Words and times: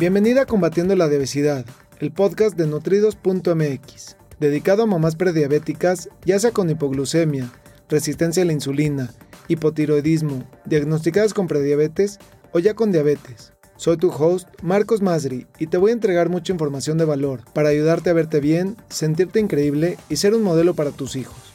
Bienvenida 0.00 0.40
a 0.40 0.46
Combatiendo 0.46 0.96
la 0.96 1.04
Obesidad, 1.04 1.66
el 1.98 2.10
podcast 2.10 2.56
de 2.56 2.66
nutridos.mx, 2.66 4.16
dedicado 4.38 4.82
a 4.84 4.86
mamás 4.86 5.14
prediabéticas, 5.14 6.08
ya 6.24 6.38
sea 6.38 6.52
con 6.52 6.70
hipoglucemia, 6.70 7.52
resistencia 7.90 8.42
a 8.42 8.46
la 8.46 8.54
insulina, 8.54 9.10
hipotiroidismo, 9.48 10.48
diagnosticadas 10.64 11.34
con 11.34 11.48
prediabetes 11.48 12.18
o 12.52 12.60
ya 12.60 12.72
con 12.72 12.92
diabetes. 12.92 13.52
Soy 13.76 13.98
tu 13.98 14.08
host, 14.08 14.48
Marcos 14.62 15.02
Masri, 15.02 15.46
y 15.58 15.66
te 15.66 15.76
voy 15.76 15.90
a 15.90 15.92
entregar 15.92 16.30
mucha 16.30 16.54
información 16.54 16.96
de 16.96 17.04
valor 17.04 17.42
para 17.52 17.68
ayudarte 17.68 18.08
a 18.08 18.14
verte 18.14 18.40
bien, 18.40 18.78
sentirte 18.88 19.38
increíble 19.38 19.98
y 20.08 20.16
ser 20.16 20.34
un 20.34 20.42
modelo 20.42 20.72
para 20.72 20.92
tus 20.92 21.14
hijos. 21.14 21.52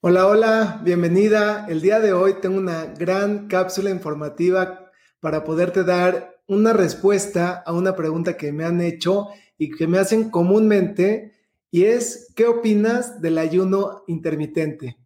Hola, 0.00 0.26
hola, 0.26 0.80
bienvenida. 0.82 1.66
El 1.68 1.82
día 1.82 2.00
de 2.00 2.14
hoy 2.14 2.36
tengo 2.40 2.56
una 2.56 2.86
gran 2.86 3.46
cápsula 3.48 3.90
informativa 3.90 4.90
para 5.20 5.44
poderte 5.44 5.84
dar 5.84 6.33
una 6.46 6.72
respuesta 6.72 7.62
a 7.64 7.72
una 7.72 7.96
pregunta 7.96 8.36
que 8.36 8.52
me 8.52 8.64
han 8.64 8.80
hecho 8.80 9.28
y 9.56 9.70
que 9.70 9.86
me 9.86 9.98
hacen 9.98 10.30
comúnmente 10.30 11.32
y 11.70 11.84
es, 11.84 12.32
¿qué 12.36 12.46
opinas 12.46 13.20
del 13.20 13.38
ayuno 13.38 14.04
intermitente? 14.06 14.96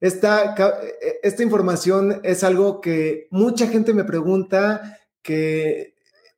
Esta, 0.00 0.54
esta 1.22 1.42
información 1.42 2.20
es 2.24 2.42
algo 2.42 2.80
que 2.80 3.28
mucha 3.30 3.68
gente 3.68 3.94
me 3.94 4.04
pregunta, 4.04 4.98
que 5.22 5.94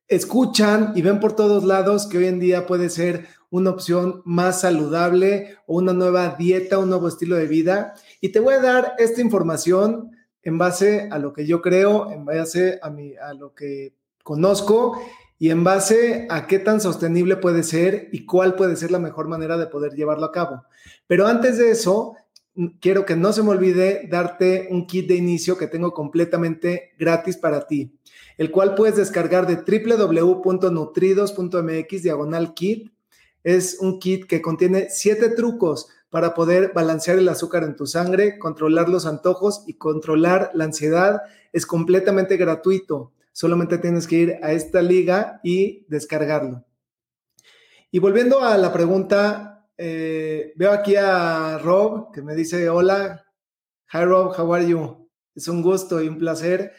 escuchan 0.07 0.93
y 0.95 1.01
ven 1.01 1.19
por 1.19 1.35
todos 1.35 1.63
lados 1.63 2.07
que 2.07 2.17
hoy 2.17 2.25
en 2.25 2.39
día 2.39 2.67
puede 2.67 2.89
ser 2.89 3.27
una 3.49 3.69
opción 3.69 4.21
más 4.25 4.61
saludable 4.61 5.57
o 5.65 5.77
una 5.77 5.93
nueva 5.93 6.35
dieta, 6.37 6.79
un 6.79 6.89
nuevo 6.89 7.07
estilo 7.07 7.35
de 7.35 7.47
vida. 7.47 7.93
Y 8.19 8.29
te 8.29 8.39
voy 8.39 8.55
a 8.55 8.61
dar 8.61 8.93
esta 8.97 9.21
información 9.21 10.11
en 10.43 10.57
base 10.57 11.07
a 11.11 11.19
lo 11.19 11.33
que 11.33 11.45
yo 11.45 11.61
creo, 11.61 12.11
en 12.11 12.25
base 12.25 12.79
a, 12.81 12.89
mi, 12.89 13.15
a 13.15 13.33
lo 13.33 13.53
que 13.53 13.93
conozco 14.23 15.01
y 15.39 15.49
en 15.49 15.63
base 15.63 16.27
a 16.29 16.45
qué 16.45 16.59
tan 16.59 16.79
sostenible 16.79 17.35
puede 17.35 17.63
ser 17.63 18.09
y 18.11 18.25
cuál 18.25 18.55
puede 18.55 18.75
ser 18.75 18.91
la 18.91 18.99
mejor 18.99 19.27
manera 19.27 19.57
de 19.57 19.67
poder 19.67 19.93
llevarlo 19.93 20.25
a 20.25 20.31
cabo. 20.31 20.63
Pero 21.07 21.25
antes 21.25 21.57
de 21.57 21.71
eso, 21.71 22.15
quiero 22.79 23.05
que 23.05 23.15
no 23.15 23.33
se 23.33 23.43
me 23.43 23.49
olvide 23.49 24.07
darte 24.09 24.67
un 24.69 24.85
kit 24.85 25.07
de 25.07 25.15
inicio 25.15 25.57
que 25.57 25.67
tengo 25.67 25.93
completamente 25.93 26.91
gratis 26.97 27.37
para 27.37 27.65
ti, 27.65 27.97
el 28.37 28.51
cual 28.51 28.75
puedes 28.75 28.97
descargar 28.97 29.47
de 29.47 29.55
www.nutridos.mx 29.55 32.03
diagonal 32.03 32.53
kit. 32.53 32.91
Es 33.43 33.77
un 33.79 33.99
kit 33.99 34.27
que 34.27 34.41
contiene 34.41 34.89
siete 34.91 35.29
trucos 35.29 35.87
para 36.11 36.35
poder 36.35 36.73
balancear 36.75 37.17
el 37.17 37.29
azúcar 37.29 37.63
en 37.63 37.75
tu 37.75 37.87
sangre, 37.87 38.37
controlar 38.37 38.89
los 38.89 39.07
antojos 39.07 39.63
y 39.65 39.75
controlar 39.75 40.51
la 40.53 40.65
ansiedad. 40.65 41.21
Es 41.53 41.65
completamente 41.65 42.37
gratuito. 42.37 43.13
Solamente 43.31 43.77
tienes 43.77 44.07
que 44.07 44.15
ir 44.15 44.39
a 44.41 44.51
esta 44.51 44.81
liga 44.81 45.39
y 45.43 45.85
descargarlo. 45.87 46.65
Y 47.91 47.99
volviendo 47.99 48.41
a 48.41 48.57
la 48.57 48.71
pregunta, 48.71 49.67
eh, 49.77 50.53
veo 50.55 50.71
aquí 50.71 50.95
a 50.95 51.57
Rob 51.57 52.11
que 52.13 52.21
me 52.21 52.35
dice, 52.35 52.69
hola, 52.69 53.25
hi 53.91 54.03
Rob, 54.05 54.33
how 54.37 54.53
are 54.53 54.67
you? 54.67 55.09
Es 55.35 55.47
un 55.47 55.61
gusto 55.61 56.01
y 56.01 56.07
un 56.07 56.17
placer. 56.17 56.73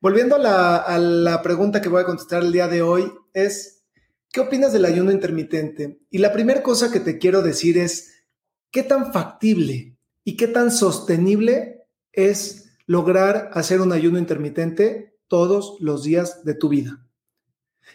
Volviendo 0.00 0.36
a 0.36 0.38
la, 0.38 0.76
a 0.76 0.98
la 0.98 1.42
pregunta 1.42 1.80
que 1.80 1.88
voy 1.88 2.02
a 2.02 2.06
contestar 2.06 2.42
el 2.42 2.52
día 2.52 2.68
de 2.68 2.82
hoy, 2.82 3.12
es, 3.32 3.84
¿qué 4.32 4.40
opinas 4.40 4.72
del 4.72 4.84
ayuno 4.84 5.12
intermitente? 5.12 6.00
Y 6.10 6.18
la 6.18 6.32
primera 6.32 6.62
cosa 6.62 6.90
que 6.90 7.00
te 7.00 7.18
quiero 7.18 7.42
decir 7.42 7.78
es, 7.78 8.24
¿qué 8.70 8.82
tan 8.82 9.12
factible 9.12 9.96
y 10.24 10.36
qué 10.36 10.48
tan 10.48 10.70
sostenible 10.70 11.86
es 12.12 12.72
lograr 12.86 13.50
hacer 13.52 13.80
un 13.80 13.92
ayuno 13.92 14.18
intermitente 14.18 15.15
todos 15.28 15.76
los 15.80 16.02
días 16.04 16.44
de 16.44 16.54
tu 16.54 16.68
vida. 16.68 17.06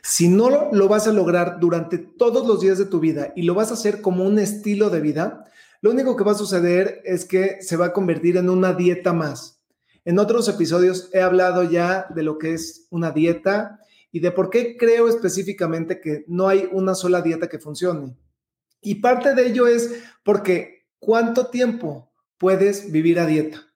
Si 0.04 0.28
no 0.28 0.70
lo 0.72 0.88
vas 0.88 1.08
a 1.08 1.14
lograr 1.14 1.60
durante 1.60 1.98
todos 1.98 2.48
los 2.48 2.62
días 2.62 2.78
de 2.78 2.86
tu 2.86 3.00
vida 3.00 3.34
y 3.36 3.44
lo 3.44 3.54
vas 3.54 3.72
a 3.72 3.74
hacer 3.74 4.02
como 4.02 4.24
un 4.24 4.40
estilo 4.40 4.90
de 4.90 5.02
vida, 5.02 5.46
lo 5.82 5.92
único 5.92 6.16
que 6.16 6.24
va 6.24 6.32
a 6.32 6.36
suceder 6.36 7.02
es 7.04 7.26
que 7.26 7.62
se 7.62 7.76
va 7.76 7.88
a 7.88 7.94
convertir 7.94 8.38
en 8.38 8.50
una 8.50 8.74
dieta 8.74 9.14
más. 9.14 9.62
En 10.06 10.18
otros 10.18 10.48
episodios 10.48 11.10
he 11.14 11.22
hablado 11.22 11.64
ya 11.64 12.08
de 12.16 12.24
lo 12.24 12.38
que 12.38 12.54
es 12.54 12.88
una 12.90 13.12
dieta 13.12 13.80
y 14.12 14.20
de 14.20 14.32
por 14.32 14.50
qué 14.50 14.78
creo 14.78 15.08
específicamente 15.08 16.02
que 16.02 16.26
no 16.28 16.48
hay 16.48 16.68
una 16.72 16.96
sola 16.96 17.22
dieta 17.22 17.48
que 17.48 17.60
funcione. 17.60 18.18
Y 18.82 18.96
parte 18.96 19.36
de 19.36 19.48
ello 19.48 19.68
es 19.68 19.92
porque 20.24 20.88
¿cuánto 21.00 21.48
tiempo 21.48 22.12
puedes 22.38 22.92
vivir 22.92 23.20
a 23.20 23.26
dieta? 23.26 23.71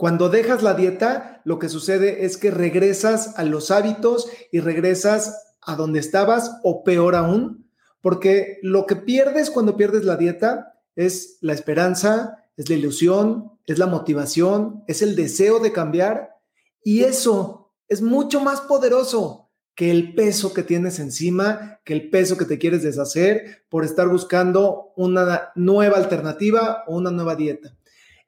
Cuando 0.00 0.30
dejas 0.30 0.62
la 0.62 0.72
dieta, 0.72 1.42
lo 1.44 1.58
que 1.58 1.68
sucede 1.68 2.24
es 2.24 2.38
que 2.38 2.50
regresas 2.50 3.38
a 3.38 3.44
los 3.44 3.70
hábitos 3.70 4.30
y 4.50 4.60
regresas 4.60 5.52
a 5.60 5.76
donde 5.76 5.98
estabas 5.98 6.52
o 6.62 6.84
peor 6.84 7.14
aún, 7.14 7.70
porque 8.00 8.60
lo 8.62 8.86
que 8.86 8.96
pierdes 8.96 9.50
cuando 9.50 9.76
pierdes 9.76 10.06
la 10.06 10.16
dieta 10.16 10.72
es 10.96 11.36
la 11.42 11.52
esperanza, 11.52 12.46
es 12.56 12.70
la 12.70 12.76
ilusión, 12.76 13.52
es 13.66 13.78
la 13.78 13.88
motivación, 13.88 14.84
es 14.86 15.02
el 15.02 15.16
deseo 15.16 15.58
de 15.58 15.70
cambiar 15.70 16.30
y 16.82 17.04
eso 17.04 17.74
es 17.86 18.00
mucho 18.00 18.40
más 18.40 18.62
poderoso 18.62 19.50
que 19.74 19.90
el 19.90 20.14
peso 20.14 20.54
que 20.54 20.62
tienes 20.62 20.98
encima, 20.98 21.78
que 21.84 21.92
el 21.92 22.08
peso 22.08 22.38
que 22.38 22.46
te 22.46 22.58
quieres 22.58 22.82
deshacer 22.82 23.66
por 23.68 23.84
estar 23.84 24.08
buscando 24.08 24.94
una 24.96 25.50
nueva 25.56 25.98
alternativa 25.98 26.84
o 26.86 26.96
una 26.96 27.10
nueva 27.10 27.36
dieta. 27.36 27.76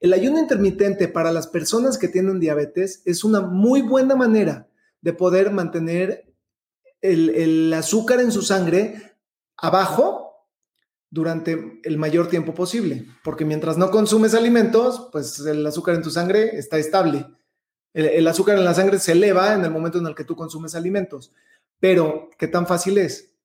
El 0.02 0.12
ayuno 0.14 0.40
intermitente 0.40 1.06
para 1.06 1.30
las 1.30 1.46
personas 1.46 1.96
que 1.96 2.08
tienen 2.08 2.40
diabetes 2.40 3.02
es 3.04 3.22
una 3.22 3.40
muy 3.40 3.82
buena 3.82 4.16
manera 4.16 4.68
de 5.00 5.12
poder 5.12 5.52
mantener 5.52 6.34
el, 7.00 7.72
azúcar 7.72 8.18
en 8.18 8.32
su 8.32 8.42
sangre 8.42 9.14
abajo 9.56 10.48
durante 11.08 11.80
el 11.84 11.98
mayor 11.98 12.28
tiempo 12.28 12.52
posible, 12.52 13.06
porque 13.22 13.44
mientras 13.44 13.78
no 13.78 13.92
consumes 13.92 14.34
alimentos, 14.34 15.08
pues 15.12 15.38
el 15.38 15.64
azúcar 15.64 15.94
en 15.94 16.02
tu 16.02 16.10
sangre 16.10 16.56
está 16.56 16.78
estable. 16.78 17.24
El, 17.94 18.06
el, 18.06 18.26
azúcar 18.26 18.58
en 18.58 18.64
la 18.64 18.74
sangre 18.74 18.98
se 18.98 19.12
eleva 19.12 19.54
en 19.54 19.64
el 19.64 19.70
momento 19.70 19.98
en 19.98 20.06
el 20.08 20.16
que 20.16 20.24
tú 20.24 20.34
consumes 20.34 20.74
alimentos. 20.74 21.32
Pero, 21.78 22.28
¿qué 22.38 22.48
tan 22.48 22.66
fácil 22.66 22.98
es? 22.98 23.36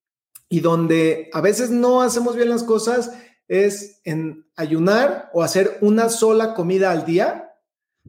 Y 0.50 0.62
donde 0.62 1.30
a 1.34 1.42
veces 1.42 1.70
no 1.70 2.02
hacemos 2.02 2.36
bien 2.36 2.50
las 2.50 2.64
cosas 2.64 3.12
es 3.48 4.02
en 4.04 4.46
ayunar 4.56 5.30
o 5.34 5.44
hacer 5.44 5.78
una 5.82 6.10
sola 6.10 6.54
comida 6.54 6.92
al 6.92 7.06
día, 7.06 7.54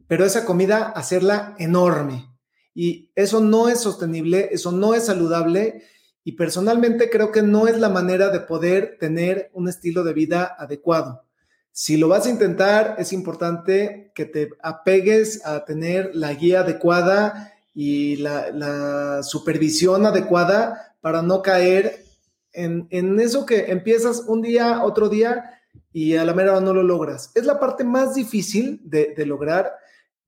pero 0.07 0.25
esa 0.25 0.45
comida 0.45 0.89
hacerla 0.89 1.55
enorme. 1.59 2.27
Y 2.73 3.11
eso 3.15 3.41
no 3.41 3.69
es 3.69 3.79
sostenible, 3.79 4.49
eso 4.51 4.71
no 4.71 4.93
es 4.93 5.05
saludable 5.05 5.83
y 6.23 6.33
personalmente 6.33 7.09
creo 7.09 7.31
que 7.31 7.41
no 7.41 7.67
es 7.67 7.77
la 7.79 7.89
manera 7.89 8.29
de 8.29 8.41
poder 8.41 8.97
tener 8.99 9.49
un 9.53 9.67
estilo 9.67 10.03
de 10.03 10.13
vida 10.13 10.55
adecuado. 10.57 11.23
Si 11.71 11.97
lo 11.97 12.07
vas 12.07 12.25
a 12.25 12.29
intentar, 12.29 12.95
es 12.99 13.13
importante 13.13 14.11
que 14.13 14.25
te 14.25 14.49
apegues 14.61 15.45
a 15.45 15.65
tener 15.65 16.11
la 16.13 16.33
guía 16.33 16.61
adecuada 16.61 17.53
y 17.73 18.17
la, 18.17 18.51
la 18.51 19.23
supervisión 19.23 20.05
adecuada 20.05 20.95
para 21.01 21.21
no 21.21 21.41
caer 21.41 22.03
en, 22.53 23.19
eso 23.19 23.45
que 23.45 23.71
empiezas 23.71 24.23
un 24.27 24.41
día, 24.41 24.83
otro 24.83 25.09
día 25.09 25.59
y 25.91 26.15
a 26.15 26.25
la 26.25 26.33
mera 26.33 26.59
no 26.59 26.73
lo 26.73 26.83
logras. 26.83 27.31
Es 27.35 27.45
la 27.45 27.59
parte 27.59 27.83
más 27.83 28.15
difícil 28.15 28.81
de, 28.83 29.13
lograr. 29.25 29.73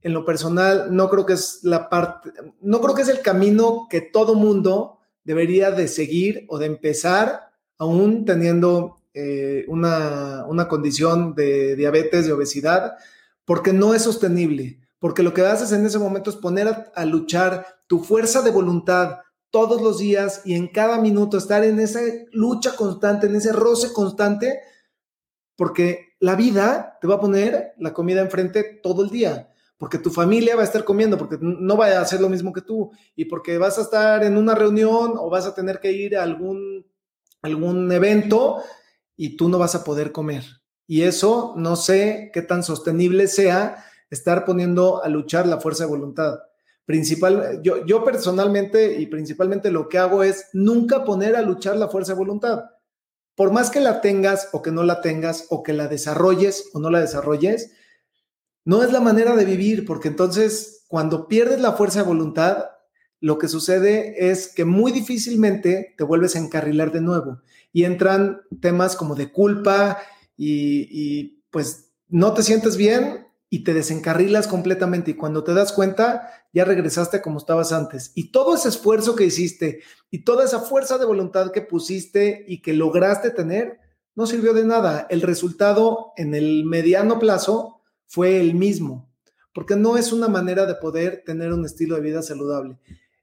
En 0.01 0.13
lo 0.13 0.25
personal, 0.25 0.95
no 0.95 1.09
creo 1.09 1.25
que 1.25 1.33
es 1.33 1.59
la 1.63 1.87
parte, 1.89 2.31
no 2.61 2.81
creo 2.81 2.95
que 2.95 3.03
es 3.03 3.09
el 3.09 3.21
camino 3.21 3.87
que 3.89 4.01
todo 4.01 4.33
mundo 4.33 4.99
debería 5.23 5.69
de 5.69 5.87
seguir 5.87 6.45
o 6.49 6.57
de 6.57 6.65
empezar, 6.65 7.51
aún 7.77 8.25
teniendo 8.25 8.97
eh, 9.13 9.65
una, 9.67 10.45
una 10.47 10.67
condición 10.67 11.35
de 11.35 11.75
diabetes, 11.75 12.25
de 12.25 12.33
obesidad, 12.33 12.97
porque 13.45 13.73
no 13.73 13.93
es 13.93 14.01
sostenible, 14.01 14.79
porque 14.97 15.21
lo 15.21 15.35
que 15.35 15.45
haces 15.45 15.71
en 15.71 15.85
ese 15.85 15.99
momento 15.99 16.31
es 16.31 16.35
poner 16.35 16.91
a 16.95 17.05
luchar 17.05 17.65
tu 17.85 18.03
fuerza 18.03 18.41
de 18.41 18.51
voluntad, 18.51 19.19
todos 19.51 19.81
los 19.81 19.99
días 19.99 20.41
y 20.45 20.55
en 20.55 20.69
cada 20.69 20.99
minuto 20.99 21.37
estar 21.37 21.63
en 21.63 21.79
esa 21.79 21.99
lucha 22.31 22.75
constante, 22.75 23.27
en 23.27 23.35
ese 23.35 23.51
roce 23.51 23.93
constante, 23.93 24.61
porque 25.57 26.15
la 26.19 26.35
vida 26.35 26.97
te 27.01 27.07
va 27.07 27.15
a 27.15 27.19
poner 27.19 27.73
la 27.77 27.93
comida 27.93 28.21
enfrente 28.21 28.79
todo 28.81 29.03
el 29.03 29.09
día, 29.09 29.49
porque 29.77 29.97
tu 29.97 30.09
familia 30.09 30.55
va 30.55 30.61
a 30.61 30.65
estar 30.65 30.85
comiendo, 30.85 31.17
porque 31.17 31.37
no 31.39 31.75
va 31.75 31.87
a 31.87 32.01
hacer 32.01 32.21
lo 32.21 32.29
mismo 32.29 32.53
que 32.53 32.61
tú, 32.61 32.91
y 33.15 33.25
porque 33.25 33.57
vas 33.57 33.77
a 33.77 33.81
estar 33.81 34.23
en 34.23 34.37
una 34.37 34.55
reunión 34.55 35.13
o 35.17 35.29
vas 35.29 35.45
a 35.45 35.53
tener 35.53 35.79
que 35.79 35.91
ir 35.91 36.17
a 36.17 36.23
algún, 36.23 36.87
algún 37.41 37.91
evento 37.91 38.63
y 39.17 39.35
tú 39.35 39.49
no 39.49 39.59
vas 39.59 39.75
a 39.75 39.83
poder 39.83 40.11
comer. 40.11 40.45
Y 40.87 41.03
eso 41.03 41.53
no 41.57 41.75
sé 41.75 42.31
qué 42.33 42.41
tan 42.41 42.63
sostenible 42.63 43.27
sea 43.27 43.85
estar 44.09 44.45
poniendo 44.45 45.03
a 45.03 45.09
luchar 45.09 45.47
la 45.47 45.59
fuerza 45.59 45.83
de 45.83 45.89
voluntad 45.89 46.39
principal, 46.91 47.61
yo, 47.63 47.85
yo 47.85 48.03
personalmente 48.03 48.99
y 48.99 49.05
principalmente 49.05 49.71
lo 49.71 49.87
que 49.87 49.97
hago 49.97 50.23
es 50.23 50.49
nunca 50.51 51.05
poner 51.05 51.37
a 51.37 51.41
luchar 51.41 51.77
la 51.77 51.87
fuerza 51.87 52.11
de 52.11 52.19
voluntad. 52.19 52.65
Por 53.33 53.53
más 53.53 53.69
que 53.69 53.79
la 53.79 54.01
tengas 54.01 54.49
o 54.51 54.61
que 54.61 54.71
no 54.71 54.83
la 54.83 54.99
tengas 54.99 55.45
o 55.49 55.63
que 55.63 55.71
la 55.71 55.87
desarrolles 55.87 56.69
o 56.73 56.79
no 56.81 56.89
la 56.89 56.99
desarrolles, 56.99 57.71
no 58.65 58.83
es 58.83 58.91
la 58.91 58.99
manera 58.99 59.37
de 59.37 59.45
vivir, 59.45 59.85
porque 59.85 60.09
entonces 60.09 60.83
cuando 60.89 61.29
pierdes 61.29 61.61
la 61.61 61.71
fuerza 61.71 61.99
de 61.99 62.07
voluntad, 62.09 62.65
lo 63.21 63.37
que 63.37 63.47
sucede 63.47 64.29
es 64.29 64.53
que 64.53 64.65
muy 64.65 64.91
difícilmente 64.91 65.95
te 65.97 66.03
vuelves 66.03 66.35
a 66.35 66.39
encarrilar 66.39 66.91
de 66.91 66.99
nuevo 66.99 67.41
y 67.71 67.85
entran 67.85 68.41
temas 68.59 68.97
como 68.97 69.15
de 69.15 69.31
culpa 69.31 69.97
y, 70.35 70.89
y 70.91 71.43
pues 71.51 71.93
no 72.09 72.33
te 72.33 72.43
sientes 72.43 72.75
bien 72.75 73.30
y 73.53 73.65
te 73.65 73.73
desencarrilas 73.73 74.47
completamente 74.47 75.11
y 75.11 75.15
cuando 75.15 75.43
te 75.43 75.53
das 75.53 75.73
cuenta 75.73 76.29
ya 76.53 76.63
regresaste 76.63 77.21
como 77.21 77.37
estabas 77.37 77.73
antes. 77.73 78.13
Y 78.15 78.31
todo 78.31 78.55
ese 78.55 78.69
esfuerzo 78.69 79.13
que 79.13 79.25
hiciste 79.25 79.81
y 80.09 80.23
toda 80.23 80.45
esa 80.45 80.61
fuerza 80.61 80.97
de 80.97 81.05
voluntad 81.05 81.51
que 81.51 81.61
pusiste 81.61 82.45
y 82.47 82.61
que 82.61 82.73
lograste 82.73 83.29
tener, 83.29 83.77
no 84.15 84.25
sirvió 84.25 84.53
de 84.53 84.63
nada. 84.63 85.05
El 85.09 85.21
resultado 85.21 86.13
en 86.15 86.33
el 86.33 86.63
mediano 86.63 87.19
plazo 87.19 87.81
fue 88.07 88.39
el 88.39 88.55
mismo, 88.55 89.09
porque 89.53 89.75
no 89.75 89.97
es 89.97 90.13
una 90.13 90.29
manera 90.29 90.65
de 90.65 90.75
poder 90.75 91.23
tener 91.25 91.51
un 91.51 91.65
estilo 91.65 91.95
de 91.95 92.01
vida 92.01 92.21
saludable. 92.21 92.77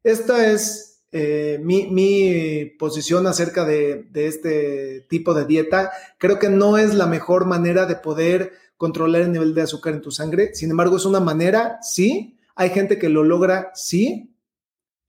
Esta 0.05 0.53
es 0.53 1.05
eh, 1.11 1.59
mi, 1.63 2.67
posición 2.79 3.27
acerca 3.27 3.65
de, 3.65 4.07
de 4.11 4.27
este 4.27 5.07
tipo 5.09 5.33
de 5.33 5.47
dieta. 5.47 5.91
Creo 6.19 6.39
que 6.39 6.51
no 6.51 6.77
es 6.77 6.95
la 6.95 7.07
mejor 7.07 7.47
manera 7.47 7.87
de 7.87 7.97
poder 7.97 8.68
controlar 8.79 9.23
el 9.23 9.33
nivel 9.33 9.55
de 9.55 9.63
azúcar 9.63 9.93
en 9.93 10.01
tu 10.01 10.11
sangre. 10.11 10.55
Sin 10.55 10.71
embargo, 10.71 10.97
es 10.97 11.05
una 11.05 11.21
manera, 11.21 11.79
sí. 11.83 12.39
Hay 12.55 12.71
gente 12.71 12.99
que 12.99 13.11
lo 13.11 13.25
logra, 13.25 13.73
sí. 13.75 14.35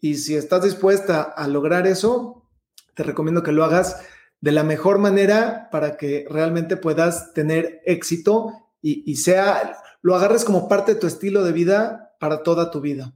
Y 0.02 0.16
si 0.16 0.36
estás 0.36 0.64
dispuesta 0.64 1.22
a 1.22 1.48
lograr 1.48 1.88
eso, 1.88 2.50
te 2.96 3.04
recomiendo 3.04 3.44
que 3.44 3.54
lo 3.54 3.64
hagas 3.64 4.02
de 4.42 4.52
la 4.52 4.64
mejor 4.64 4.98
manera 4.98 5.70
para 5.72 5.98
que 5.98 6.26
realmente 6.30 6.78
puedas 6.78 7.34
tener 7.34 7.82
éxito 7.86 8.54
y, 8.82 9.16
sea, 9.18 9.78
lo 10.02 10.16
agarres 10.16 10.46
como 10.46 10.70
parte 10.70 10.94
de 10.94 11.00
tu 11.00 11.08
estilo 11.08 11.44
de 11.44 11.52
vida 11.52 12.16
para 12.20 12.44
toda 12.44 12.72
tu 12.72 12.82
vida. 12.82 13.14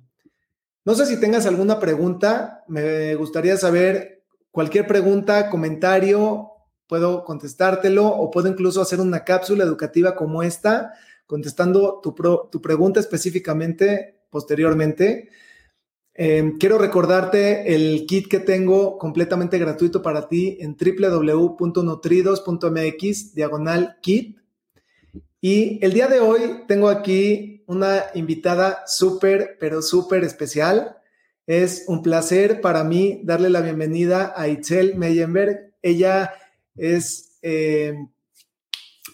No 0.86 0.94
sé 0.94 1.06
si 1.06 1.20
tengas 1.20 1.46
alguna 1.46 1.80
pregunta, 1.80 2.64
me 2.68 3.16
gustaría 3.16 3.56
saber 3.56 4.26
cualquier 4.52 4.86
pregunta, 4.86 5.50
comentario 5.50 6.53
puedo 6.94 7.24
contestártelo 7.24 8.06
o 8.06 8.30
puedo 8.30 8.48
incluso 8.48 8.80
hacer 8.80 9.02
una 9.02 9.24
cápsula 9.24 9.64
educativa 9.64 10.14
como 10.14 10.44
esta, 10.44 10.94
contestando 11.26 12.00
tu, 12.04 12.14
tu 12.52 12.62
pregunta 12.62 13.00
específicamente 13.00 14.20
posteriormente. 14.30 15.30
Em, 16.14 16.60
quiero 16.60 16.78
recordarte 16.78 17.74
el 17.74 18.06
kit 18.06 18.28
que 18.28 18.40
tengo 18.40 19.00
completamente 19.00 19.58
gratuito 19.58 20.04
para 20.04 20.28
ti 20.28 20.60
en 20.62 20.78
www.nutridos.mx, 20.78 23.34
diagonal 23.34 23.98
kit. 24.00 24.38
Y 25.42 25.84
el 25.84 25.94
día 25.94 26.08
de 26.08 26.20
hoy 26.20 26.66
tengo 26.68 26.90
aquí 26.90 27.64
una 27.66 28.04
invitada 28.14 28.84
súper, 28.86 29.58
pero 29.60 29.82
súper 29.82 30.24
especial. 30.24 30.98
Es 31.48 31.86
un 31.88 32.04
placer 32.04 32.62
para 32.62 32.84
mí 32.84 33.22
darle 33.24 33.50
la 33.50 33.62
bienvenida 33.62 34.32
a 34.38 34.48
Itzel 34.48 34.96
Meyenberg. 34.96 35.74
Ella 35.82 36.36
es 36.76 37.38
eh, 37.42 37.96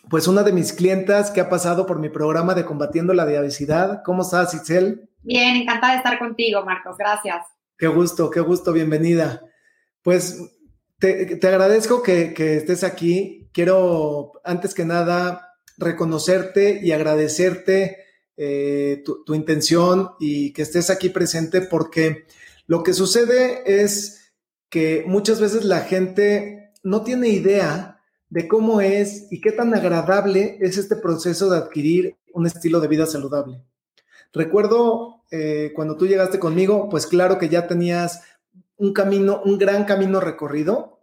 pues 0.10 0.28
una 0.28 0.44
de 0.44 0.54
mis 0.54 0.74
clientas 0.74 1.32
que 1.32 1.42
ha 1.42 1.50
pasado 1.50 1.86
por 1.86 2.00
mi 2.00 2.10
programa 2.10 2.56
de 2.56 2.66
Combatiendo 2.66 3.14
la 3.14 3.26
Diabesidad. 3.26 4.02
¿Cómo 4.04 4.24
estás, 4.24 4.54
Itzel? 4.54 5.10
Bien, 5.22 5.56
encantada 5.56 5.94
de 5.94 5.98
estar 6.00 6.20
contigo, 6.20 6.64
Marcos. 6.64 6.98
Gracias. 6.98 7.46
Qué 7.78 7.88
gusto, 7.88 8.30
qué 8.30 8.40
gusto, 8.40 8.74
bienvenida. 8.74 9.42
Pues 10.02 10.40
te, 10.98 11.40
agradezco 11.48 12.02
que, 12.02 12.34
estés 12.38 12.84
aquí. 12.84 13.50
Quiero, 13.54 14.34
antes 14.44 14.74
que 14.74 14.86
nada, 14.86 15.54
reconocerte 15.78 16.80
y 16.82 16.92
agradecerte 16.92 17.98
eh, 18.38 19.04
tu 19.04 19.36
intención 19.36 20.12
y 20.20 20.54
que 20.54 20.62
estés 20.62 20.90
aquí 20.90 21.10
presente 21.10 21.62
porque 21.62 22.26
lo 22.68 22.84
que 22.84 22.94
sucede 22.94 23.64
es 23.66 24.34
que 24.70 25.04
muchas 25.08 25.42
veces 25.42 25.66
la 25.66 25.82
gente 25.82 26.59
no 26.84 27.04
tiene 27.04 27.30
idea 27.30 28.00
de 28.30 28.48
cómo 28.48 28.82
es 28.82 29.28
y 29.32 29.42
qué 29.42 29.52
tan 29.52 29.74
agradable 29.74 30.58
es 30.62 30.78
este 30.78 30.96
proceso 30.96 31.50
de 31.50 31.58
adquirir 31.58 32.18
un 32.34 32.46
estilo 32.46 32.80
de 32.80 32.88
vida 32.88 33.06
saludable. 33.06 33.64
Recuerdo 34.32 35.24
eh, 35.32 35.72
cuando 35.76 35.98
tú 35.98 36.06
llegaste 36.06 36.40
conmigo, 36.40 36.90
pues 36.90 37.08
claro 37.08 37.38
que 37.38 37.50
ya 37.50 37.68
tenías 37.68 38.22
un 38.78 38.94
camino, 38.94 39.42
un 39.44 39.58
gran 39.58 39.86
camino 39.86 40.20
recorrido. 40.20 41.00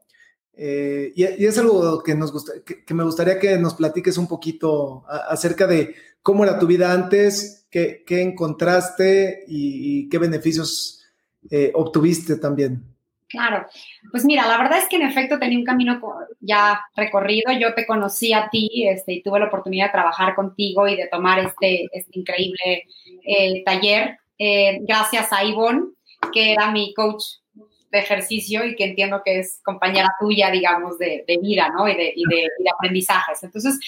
Eh, 0.55 1.13
y, 1.15 1.25
es 1.25 1.59
algo 1.59 2.03
que, 2.03 2.15
nos 2.15 2.33
gusta, 2.33 2.53
que, 2.65 2.95
me 2.95 3.05
gustaría 3.05 3.39
que 3.39 3.59
nos 3.59 3.75
platiques 3.75 4.17
un 4.17 4.27
poquito 4.27 5.05
acerca 5.07 5.67
de 5.67 5.95
cómo 6.23 6.45
era 6.45 6.59
tu 6.59 6.67
vida 6.67 6.93
antes, 6.93 7.67
qué, 7.71 8.05
encontraste 8.09 9.45
y, 9.47 10.09
qué 10.09 10.19
beneficios 10.19 11.05
eh, 11.51 11.73
obtuviste 11.75 12.37
también. 12.37 12.96
Claro, 13.37 13.67
pues 14.11 14.25
mira, 14.25 14.47
la 14.47 14.59
verdad 14.59 14.79
es 14.79 14.89
que 14.89 14.97
en 14.97 15.03
efecto 15.03 15.39
tenía 15.39 15.59
un 15.59 15.65
camino 15.65 16.01
ya 16.41 16.81
recorrido. 16.95 17.53
Yo 17.53 17.75
te 17.75 17.87
conocí 17.87 18.33
a 18.33 18.49
ti 18.49 18.87
este, 18.89 19.13
y 19.13 19.23
tuve 19.23 19.41
la 19.41 19.47
oportunidad 19.47 19.87
de 19.87 19.93
trabajar 19.93 20.35
contigo 20.35 20.89
y 20.89 20.97
de 20.97 21.09
tomar 21.09 21.39
este, 21.39 21.87
este 21.93 22.19
increíble 22.19 22.85
eh, 23.25 23.63
taller 23.65 24.19
eh, 24.39 24.79
gracias 24.83 25.33
a 25.33 25.45
Ivonne, 25.45 25.93
que 26.33 26.53
era 26.53 26.71
mi 26.71 26.95
coach 26.95 27.25
de 27.91 27.99
ejercicio 27.99 28.65
y 28.65 28.75
que 28.75 28.85
entiendo 28.85 29.23
que 29.25 29.41
es 29.41 29.61
compañera 29.65 30.09
tuya, 30.19 30.51
digamos, 30.51 30.99
de, 30.99 31.25
vida, 31.41 31.69
¿no? 31.69 31.89
Y 31.89 31.95
de, 31.95 32.13
y 32.17 32.25
de, 32.25 32.49
y 32.59 32.65
de 32.65 32.71
aprendizajes. 32.71 33.43
Entonces, 33.43 33.79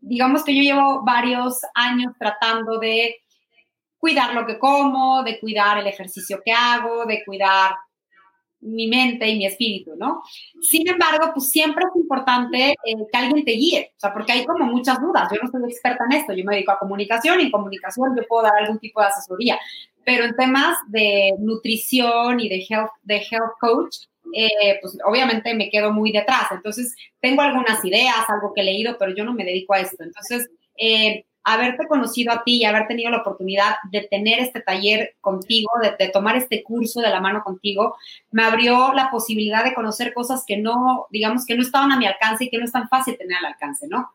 digamos 0.00 0.44
que 0.44 0.54
yo 0.54 0.62
llevo 0.62 1.02
varios 1.04 1.60
años 1.74 2.12
tratando 2.18 2.78
de 2.78 3.16
cuidar 3.98 4.34
lo 4.34 4.46
que 4.46 4.58
como, 4.58 5.22
de 5.22 5.38
cuidar 5.38 5.78
el 5.78 5.86
ejercicio 5.86 6.40
que 6.44 6.52
hago, 6.52 7.04
de 7.04 7.22
cuidar 7.24 7.74
mi 8.60 8.88
mente 8.88 9.28
y 9.28 9.38
mi 9.38 9.46
espíritu, 9.46 9.92
¿no? 9.96 10.22
Sin 10.60 10.88
embargo, 10.88 11.30
pues 11.34 11.50
siempre 11.50 11.84
es 11.88 12.00
importante 12.00 12.70
eh, 12.70 12.94
que 13.10 13.18
alguien 13.18 13.44
te 13.44 13.52
guíe, 13.52 13.92
o 13.96 14.00
sea, 14.00 14.12
porque 14.12 14.32
hay 14.32 14.44
como 14.44 14.66
muchas 14.66 15.00
dudas. 15.00 15.28
Yo 15.32 15.38
no 15.42 15.50
soy 15.50 15.70
experta 15.70 16.04
en 16.10 16.16
esto, 16.16 16.32
yo 16.32 16.44
me 16.44 16.54
dedico 16.54 16.72
a 16.72 16.78
comunicación 16.78 17.40
y 17.40 17.44
en 17.44 17.50
comunicación 17.50 18.14
yo 18.16 18.22
puedo 18.28 18.42
dar 18.42 18.56
algún 18.56 18.78
tipo 18.78 19.00
de 19.00 19.06
asesoría, 19.06 19.58
pero 20.04 20.24
en 20.24 20.36
temas 20.36 20.76
de 20.88 21.34
nutrición 21.38 22.40
y 22.40 22.48
de 22.48 22.66
health, 22.68 22.90
de 23.02 23.16
health 23.16 23.52
coach, 23.60 23.96
eh, 24.34 24.78
pues 24.80 24.96
obviamente 25.04 25.54
me 25.54 25.70
quedo 25.70 25.92
muy 25.92 26.12
detrás. 26.12 26.50
Entonces, 26.52 26.94
tengo 27.20 27.42
algunas 27.42 27.84
ideas, 27.84 28.28
algo 28.28 28.52
que 28.54 28.60
he 28.60 28.64
leído, 28.64 28.96
pero 28.98 29.14
yo 29.14 29.24
no 29.24 29.34
me 29.34 29.44
dedico 29.44 29.74
a 29.74 29.80
esto. 29.80 30.02
Entonces, 30.04 30.48
eh, 30.76 31.24
haberte 31.44 31.86
conocido 31.86 32.32
a 32.32 32.44
ti 32.44 32.58
y 32.58 32.64
haber 32.64 32.86
tenido 32.86 33.10
la 33.10 33.18
oportunidad 33.18 33.76
de 33.90 34.02
tener 34.02 34.40
este 34.40 34.60
taller 34.60 35.16
contigo, 35.20 35.70
de, 35.98 36.08
tomar 36.08 36.36
este 36.36 36.62
curso 36.62 37.00
de 37.00 37.10
la 37.10 37.20
mano 37.20 37.42
contigo, 37.42 37.96
me 38.30 38.42
abrió 38.42 38.92
la 38.92 39.10
posibilidad 39.10 39.64
de 39.64 39.74
conocer 39.74 40.12
cosas 40.12 40.44
que 40.46 40.56
no, 40.56 41.06
digamos, 41.10 41.46
que 41.46 41.54
no 41.54 41.62
estaban 41.62 41.92
a 41.92 41.98
mi 41.98 42.06
alcance 42.06 42.44
y 42.44 42.50
que 42.50 42.58
no 42.58 42.64
es 42.64 42.72
tan 42.72 42.88
fácil 42.88 43.16
tener 43.16 43.38
al 43.38 43.46
alcance, 43.46 43.88
¿no? 43.88 44.10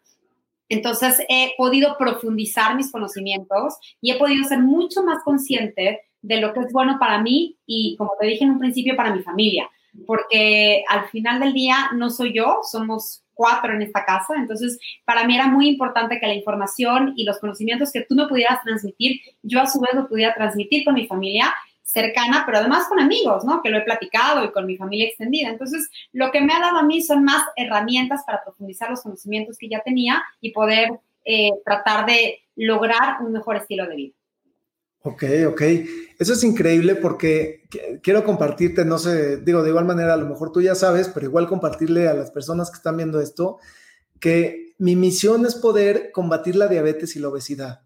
Entonces 0.70 1.24
he 1.30 1.54
podido 1.58 1.98
profundizar 1.98 2.76
mis 2.76 2.92
conocimientos 2.92 3.76
y 4.02 4.12
he 4.12 4.18
podido 4.18 4.44
ser 4.48 4.60
mucho 4.60 5.04
más 5.04 5.24
consciente 5.24 6.02
de 6.22 6.42
lo 6.42 6.54
que 6.54 6.62
es 6.62 6.72
bueno 6.72 6.98
para 7.00 7.22
mí 7.22 7.58
y, 7.68 7.96
como 7.98 8.14
te 8.20 8.28
dije 8.28 8.44
en 8.44 8.52
un 8.52 8.60
principio, 8.60 8.96
para 8.96 9.14
mi 9.14 9.22
familia, 9.22 9.70
porque 10.08 10.84
al 10.90 11.08
final 11.10 11.40
del 11.40 11.54
día 11.54 11.92
no 11.94 12.10
soy 12.10 12.34
yo, 12.34 12.60
somos 12.64 13.25
cuatro 13.36 13.74
en 13.74 13.84
esta 13.84 14.04
casa, 14.04 14.34
entonces 14.38 14.80
para 15.06 15.26
mí 15.28 15.36
era 15.36 15.48
muy 15.48 15.68
importante 15.68 16.20
que 16.20 16.26
la 16.26 16.34
información 16.34 17.14
y 17.16 17.26
los 17.26 17.40
conocimientos 17.40 17.92
que 17.92 18.02
tú 18.02 18.16
me 18.16 18.28
pudieras 18.28 18.64
transmitir, 18.64 19.22
yo 19.44 19.62
a 19.62 19.68
su 19.68 19.80
vez 19.80 19.92
lo 19.94 20.08
pudiera 20.08 20.34
transmitir 20.34 20.84
con 20.84 20.96
mi 20.96 21.06
familia 21.06 21.54
cercana, 21.84 22.44
pero 22.46 22.58
además 22.58 22.88
con 22.88 23.00
amigos, 23.00 23.46
¿no? 23.46 23.62
Que 23.62 23.70
lo 23.70 23.78
he 23.78 23.82
platicado 23.82 24.44
y 24.44 24.52
con 24.52 24.66
mi 24.66 24.76
familia 24.76 25.06
extendida. 25.06 25.50
Entonces, 25.50 25.88
lo 26.12 26.32
que 26.32 26.42
me 26.42 26.52
ha 26.52 26.60
dado 26.60 26.80
a 26.80 26.84
mí 26.84 27.02
son 27.02 27.24
más 27.24 27.44
herramientas 27.56 28.24
para 28.26 28.44
profundizar 28.44 28.90
los 28.90 29.04
conocimientos 29.04 29.58
que 29.58 29.70
ya 29.70 29.82
tenía 29.82 30.24
y 30.42 30.52
poder 30.52 30.90
eh, 31.24 31.52
tratar 31.64 32.08
de 32.08 32.40
lograr 32.56 33.22
un 33.22 33.32
mejor 33.32 33.58
estilo 33.58 33.88
de 33.88 33.96
vida. 33.96 34.14
Ok, 35.04 35.24
ok. 35.48 35.62
Eso 36.18 36.34
es 36.34 36.44
increíble 36.44 36.96
porque 36.96 37.68
quiero 38.02 38.24
compartirte, 38.24 38.86
no 38.86 38.98
sé, 38.98 39.38
digo, 39.38 39.64
de 39.64 39.70
igual 39.70 39.86
manera, 39.86 40.14
a 40.14 40.18
lo 40.18 40.28
mejor 40.28 40.52
tú 40.52 40.62
ya 40.62 40.76
sabes, 40.76 41.10
pero 41.10 41.26
igual 41.26 41.48
compartirle 41.48 42.08
a 42.08 42.14
las 42.14 42.32
personas 42.32 42.72
que 42.72 42.78
están 42.78 42.96
viendo 42.96 43.20
esto, 43.20 43.58
que 44.20 44.76
mi 44.78 44.96
misión 44.96 45.46
es 45.46 45.56
poder 45.56 46.12
combatir 46.14 46.56
la 46.56 46.68
diabetes 46.68 47.16
y 47.16 47.20
la 47.20 47.28
obesidad. 47.28 47.82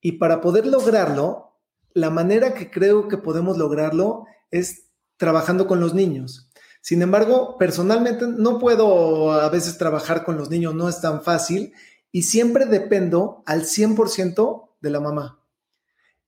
Y 0.00 0.12
para 0.12 0.40
poder 0.40 0.66
lograrlo, 0.66 1.60
la 1.94 2.10
manera 2.10 2.54
que 2.54 2.70
creo 2.70 3.06
que 3.06 3.18
podemos 3.18 3.58
lograrlo 3.58 4.26
es 4.50 4.88
trabajando 5.16 5.68
con 5.68 5.78
los 5.78 5.94
niños. 5.94 6.50
Sin 6.80 7.00
embargo, 7.00 7.56
personalmente 7.58 8.26
no 8.26 8.58
puedo 8.58 9.30
a 9.32 9.48
veces 9.50 9.78
trabajar 9.78 10.24
con 10.24 10.36
los 10.36 10.50
niños, 10.50 10.74
no 10.74 10.88
es 10.88 11.00
tan 11.00 11.22
fácil 11.22 11.72
y 12.10 12.22
siempre 12.22 12.66
dependo 12.66 13.44
al 13.46 13.62
100% 13.62 14.70
de 14.80 14.90
la 14.90 14.98
mamá 14.98 15.41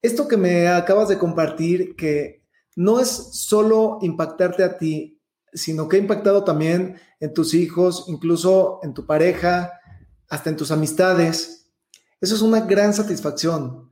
esto 0.04 0.28
que 0.28 0.37
me 0.37 0.68
acabas 0.68 1.08
de 1.08 1.16
compartir, 1.16 1.96
que 1.96 2.44
no 2.76 3.00
es 3.00 3.08
solo 3.08 3.99
impactarte 4.02 4.62
a 4.62 4.76
ti, 4.76 5.18
sino 5.50 5.88
que 5.88 5.96
ha 5.96 5.99
impactado 6.00 6.44
también 6.44 6.96
en 7.20 7.32
tus 7.32 7.54
hijos, 7.54 8.04
incluso 8.08 8.80
en 8.82 8.92
tu 8.92 9.06
pareja, 9.06 9.80
hasta 10.28 10.50
en 10.50 10.58
tus 10.58 10.70
amistades. 10.70 11.70
Eso 12.20 12.34
es 12.34 12.42
una 12.42 12.61
gran 12.61 12.92
satisfacción. 12.92 13.90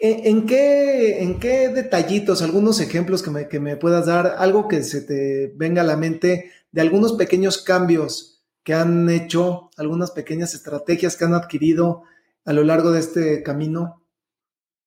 ¿En 0.00 0.44
qué, 0.44 1.22
¿En 1.22 1.40
qué 1.40 1.70
detallitos, 1.70 2.42
algunos 2.42 2.78
ejemplos 2.80 3.22
que 3.22 3.30
me, 3.30 3.48
que 3.48 3.58
me 3.58 3.78
puedas 3.78 4.04
dar, 4.04 4.36
algo 4.38 4.68
que 4.68 4.82
se 4.82 5.00
te 5.00 5.54
venga 5.56 5.80
a 5.80 5.86
la 5.86 5.96
mente 5.96 6.50
de 6.72 6.80
algunos 6.82 7.14
pequeños 7.14 7.62
cambios 7.62 8.42
que 8.64 8.74
han 8.74 9.08
hecho, 9.08 9.70
algunas 9.78 10.10
pequeñas 10.10 10.52
estrategias 10.52 11.16
que 11.16 11.24
han 11.24 11.32
adquirido 11.32 12.02
a 12.44 12.52
lo 12.52 12.64
largo 12.64 12.90
de 12.90 13.00
este 13.00 13.42
camino? 13.42 13.99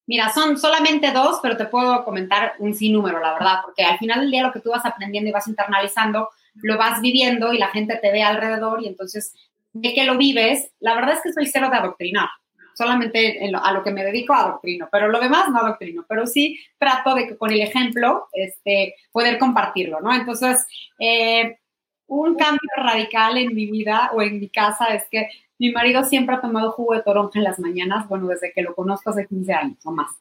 Mira, 0.05 0.29
son 0.29 0.57
solamente 0.57 1.11
dos, 1.11 1.39
pero 1.41 1.55
te 1.55 1.65
puedo 1.65 2.03
comentar 2.03 2.53
un 2.59 2.73
sinnúmero, 2.73 3.19
la 3.19 3.33
verdad, 3.33 3.59
porque 3.63 3.83
al 3.83 3.97
final 3.97 4.19
del 4.19 4.31
día 4.31 4.43
lo 4.43 4.51
que 4.51 4.59
tú 4.59 4.69
vas 4.69 4.85
aprendiendo 4.85 5.29
y 5.29 5.33
vas 5.33 5.47
internalizando, 5.47 6.29
lo 6.55 6.77
vas 6.77 7.01
viviendo 7.01 7.53
y 7.53 7.57
la 7.57 7.69
gente 7.69 7.97
te 8.01 8.11
ve 8.11 8.21
alrededor 8.21 8.83
y 8.83 8.87
entonces 8.87 9.33
de 9.71 9.93
que 9.93 10.03
lo 10.03 10.17
vives, 10.17 10.71
la 10.79 10.93
verdad 10.93 11.15
es 11.15 11.21
que 11.21 11.33
soy 11.33 11.47
cero 11.47 11.69
de 11.69 11.77
adoctrinar, 11.77 12.29
solamente 12.75 13.39
a 13.55 13.71
lo 13.71 13.83
que 13.83 13.91
me 13.91 14.03
dedico 14.03 14.33
adoctrino, 14.33 14.87
pero 14.91 15.07
lo 15.07 15.19
demás 15.19 15.49
no 15.49 15.57
adoctrino, 15.59 16.05
pero 16.07 16.27
sí 16.27 16.59
trato 16.77 17.15
de 17.15 17.27
que 17.27 17.37
con 17.37 17.51
el 17.51 17.61
ejemplo 17.61 18.27
este, 18.33 18.95
poder 19.11 19.39
compartirlo, 19.39 19.99
¿no? 19.99 20.13
Entonces, 20.13 20.67
eh, 20.99 21.59
un 22.07 22.35
cambio 22.35 22.69
radical 22.75 23.37
en 23.37 23.55
mi 23.55 23.65
vida 23.65 24.11
o 24.13 24.21
en 24.21 24.39
mi 24.39 24.49
casa 24.49 24.85
es 24.87 25.05
que 25.09 25.29
mi 25.63 25.71
marido 25.71 26.03
siempre 26.03 26.35
ha 26.35 26.41
tomado 26.41 26.73
jugo 26.73 26.93
de 26.93 27.03
toronja 27.03 27.39
en 27.39 27.45
las 27.45 27.57
mañanas, 27.57 28.09
bueno, 28.09 28.27
desde 28.27 28.51
que 28.51 28.61
lo 28.61 28.75
conozco 28.75 29.11
hace 29.11 29.25
15 29.25 29.53
años 29.53 29.77
o 29.85 29.93
más. 29.93 30.11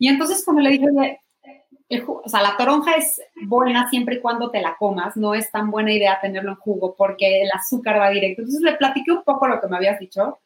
Y 0.00 0.08
entonces 0.08 0.42
cuando 0.44 0.62
le 0.62 0.70
dije, 0.70 0.86
o 2.08 2.28
sea, 2.28 2.42
la 2.42 2.56
toronja 2.56 2.94
es 2.94 3.22
buena 3.46 3.88
siempre 3.88 4.16
y 4.16 4.20
cuando 4.20 4.50
te 4.50 4.60
la 4.60 4.74
comas, 4.76 5.16
no 5.16 5.32
es 5.32 5.48
tan 5.52 5.70
buena 5.70 5.92
idea 5.92 6.18
tenerlo 6.20 6.50
en 6.50 6.56
jugo 6.56 6.96
porque 6.98 7.42
el 7.42 7.50
azúcar 7.52 8.00
va 8.00 8.10
directo. 8.10 8.42
Entonces 8.42 8.62
le 8.62 8.72
platiqué 8.72 9.12
un 9.12 9.22
poco 9.22 9.46
lo 9.46 9.60
que 9.60 9.68
me 9.68 9.76
habías 9.76 10.00
dicho. 10.00 10.40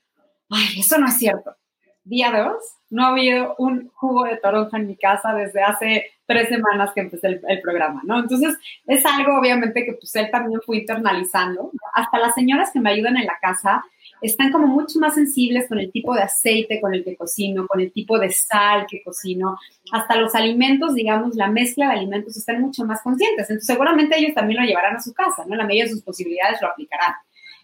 Ay, 0.50 0.80
eso 0.80 0.98
no 0.98 1.06
es 1.06 1.16
cierto. 1.16 1.56
Día 2.04 2.30
dos, 2.30 2.62
no 2.90 3.06
ha 3.06 3.08
habido 3.12 3.54
un 3.56 3.88
jugo 3.94 4.24
de 4.24 4.36
toronja 4.36 4.76
en 4.76 4.88
mi 4.88 4.96
casa 4.96 5.32
desde 5.32 5.62
hace 5.62 6.04
tres 6.26 6.50
semanas 6.50 6.90
que 6.94 7.00
empecé 7.00 7.28
el, 7.28 7.60
programa, 7.62 8.02
¿no? 8.04 8.18
Entonces, 8.18 8.58
es 8.86 9.06
algo 9.06 9.38
obviamente 9.38 9.86
que 9.86 9.94
pues 9.94 10.14
él 10.16 10.28
también 10.30 10.60
fue 10.66 10.76
internalizando. 10.76 11.70
Hasta 11.94 12.18
las 12.18 12.34
señoras 12.34 12.70
que 12.74 12.80
me 12.80 12.90
ayudan 12.90 13.16
en 13.16 13.24
la 13.24 13.38
casa 13.40 13.82
están 14.20 14.50
como 14.52 14.66
mucho 14.66 14.98
más 14.98 15.14
sensibles 15.14 15.68
con 15.68 15.78
el 15.78 15.92
tipo 15.92 16.14
de 16.14 16.22
aceite 16.22 16.80
con 16.80 16.94
el 16.94 17.04
que 17.04 17.16
cocino, 17.16 17.66
con 17.66 17.80
el 17.80 17.92
tipo 17.92 18.18
de 18.18 18.30
sal 18.30 18.86
que 18.88 19.02
cocino, 19.02 19.58
hasta 19.92 20.16
los 20.16 20.34
alimentos, 20.34 20.94
digamos, 20.94 21.36
la 21.36 21.48
mezcla 21.48 21.88
de 21.88 21.92
alimentos 21.92 22.36
están 22.36 22.60
mucho 22.60 22.84
más 22.84 23.02
conscientes. 23.02 23.48
Entonces, 23.50 23.66
seguramente 23.66 24.18
ellos 24.18 24.34
también 24.34 24.60
lo 24.60 24.66
llevarán 24.66 24.96
a 24.96 25.00
su 25.00 25.12
casa, 25.12 25.44
¿no? 25.46 25.54
En 25.54 25.58
la 25.58 25.66
medida 25.66 25.84
de 25.84 25.90
sus 25.90 26.02
posibilidades 26.02 26.60
lo 26.62 26.68
aplicarán. 26.68 27.14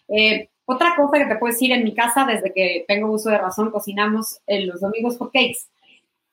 Eh, 0.09 0.49
otra 0.65 0.95
cosa 0.97 1.19
que 1.19 1.27
te 1.27 1.37
puedo 1.37 1.53
decir, 1.53 1.73
en 1.73 1.85
mi 1.85 1.95
casa, 1.95 2.25
desde 2.25 2.53
que 2.53 2.85
tengo 2.87 3.11
uso 3.11 3.31
de 3.31 3.39
razón, 3.39 3.71
cocinamos 3.71 4.41
en 4.47 4.69
los 4.69 4.81
domingos 4.81 5.19
cakes. 5.19 5.69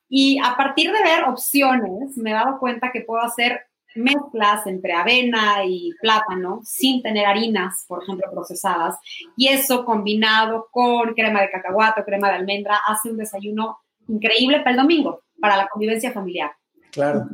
Y 0.08 0.38
a 0.38 0.56
partir 0.56 0.92
de 0.92 1.02
ver 1.02 1.24
opciones, 1.24 2.16
me 2.16 2.30
he 2.30 2.34
dado 2.34 2.58
cuenta 2.58 2.92
que 2.92 3.00
puedo 3.00 3.20
hacer 3.22 3.67
mezclas 3.98 4.66
entre 4.66 4.92
avena 4.92 5.64
y 5.64 5.92
plátano 6.00 6.60
sin 6.64 7.02
tener 7.02 7.26
harinas, 7.26 7.84
por 7.86 8.02
ejemplo, 8.02 8.30
procesadas. 8.32 8.96
Y 9.36 9.48
eso 9.48 9.84
combinado 9.84 10.68
con 10.70 11.14
crema 11.14 11.40
de 11.42 11.50
cacahuate 11.50 12.00
o 12.00 12.04
crema 12.04 12.28
de 12.28 12.36
almendra 12.36 12.78
hace 12.86 13.10
un 13.10 13.18
desayuno 13.18 13.78
increíble 14.08 14.58
para 14.58 14.70
el 14.70 14.76
domingo, 14.76 15.22
para 15.40 15.56
la 15.56 15.68
convivencia 15.68 16.12
familiar. 16.12 16.52
Claro. 16.90 17.28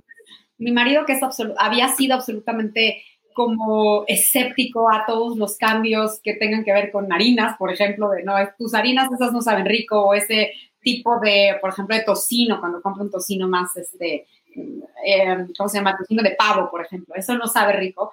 Mi 0.58 0.72
marido, 0.72 1.04
que 1.04 1.12
es 1.12 1.20
había 1.58 1.88
sido 1.88 2.14
absolutamente 2.14 3.02
como 3.34 4.04
escéptico 4.06 4.90
a 4.90 5.04
todos 5.06 5.36
los 5.36 5.58
cambios 5.58 6.20
que 6.22 6.34
tengan 6.34 6.64
que 6.64 6.72
ver 6.72 6.92
con 6.92 7.12
harinas, 7.12 7.56
por 7.58 7.72
ejemplo, 7.72 8.08
de 8.10 8.22
no, 8.22 8.34
tus 8.56 8.74
harinas 8.74 9.12
esas 9.12 9.32
no 9.32 9.42
saben 9.42 9.66
rico, 9.66 10.00
o 10.00 10.14
ese 10.14 10.52
tipo 10.80 11.18
de, 11.18 11.56
por 11.60 11.70
ejemplo, 11.70 11.96
de 11.96 12.04
tocino, 12.04 12.60
cuando 12.60 12.80
compro 12.80 13.02
un 13.02 13.10
tocino 13.10 13.48
más, 13.48 13.76
este, 13.76 14.26
eh, 14.54 15.46
¿cómo 15.56 15.68
se 15.68 15.78
llama? 15.78 15.96
Tocino 15.96 16.22
de 16.22 16.32
pavo, 16.32 16.70
por 16.70 16.84
ejemplo, 16.84 17.14
eso 17.16 17.36
no 17.36 17.46
sabe 17.46 17.74
rico. 17.74 18.10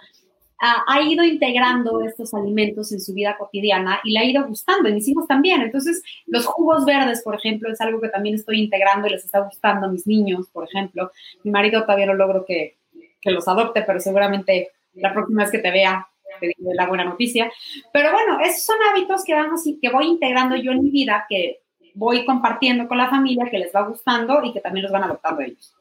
ha 0.59 1.01
ido 1.01 1.23
integrando 1.23 2.01
estos 2.01 2.33
alimentos 2.33 2.91
en 2.91 3.01
su 3.01 3.13
vida 3.13 3.35
cotidiana 3.37 3.99
y 4.03 4.11
le 4.11 4.19
ha 4.19 4.25
ido 4.25 4.45
gustando, 4.45 4.89
y 4.89 4.93
mis 4.93 5.07
hijos 5.07 5.27
también. 5.27 5.61
Entonces, 5.61 6.03
los 6.27 6.45
jugos 6.45 6.85
verdes, 6.85 7.23
por 7.23 7.35
ejemplo, 7.35 7.71
es 7.71 7.81
algo 7.81 7.99
que 7.99 8.09
también 8.09 8.35
estoy 8.35 8.61
integrando 8.61 9.07
y 9.07 9.11
les 9.11 9.25
está 9.25 9.39
gustando 9.39 9.87
a 9.87 9.89
mis 9.89 10.05
niños, 10.05 10.47
por 10.51 10.65
ejemplo. 10.65 11.11
Mi 11.43 11.51
marido 11.51 11.81
todavía 11.81 12.05
no 12.05 12.13
logro 12.13 12.45
que, 12.45 12.77
que 13.19 13.31
los 13.31 13.47
adopte, 13.47 13.81
pero 13.81 13.99
seguramente 13.99 14.69
la 14.93 15.13
próxima 15.13 15.43
vez 15.43 15.51
que 15.51 15.59
te 15.59 15.71
vea 15.71 16.07
te 16.39 16.55
la 16.59 16.87
buena 16.87 17.03
noticia. 17.03 17.51
Pero 17.91 18.11
bueno, 18.11 18.39
esos 18.41 18.63
son 18.63 18.77
hábitos 18.89 19.23
que, 19.23 19.33
vamos, 19.33 19.61
que 19.81 19.89
voy 19.89 20.07
integrando 20.07 20.55
yo 20.55 20.71
en 20.71 20.83
mi 20.83 20.89
vida, 20.89 21.25
que 21.29 21.61
voy 21.93 22.25
compartiendo 22.25 22.87
con 22.87 22.97
la 22.97 23.09
familia, 23.09 23.49
que 23.49 23.59
les 23.59 23.73
va 23.75 23.87
gustando 23.87 24.43
y 24.43 24.53
que 24.53 24.61
también 24.61 24.83
los 24.83 24.91
van 24.91 25.03
adoptando 25.03 25.41
ellos. 25.41 25.75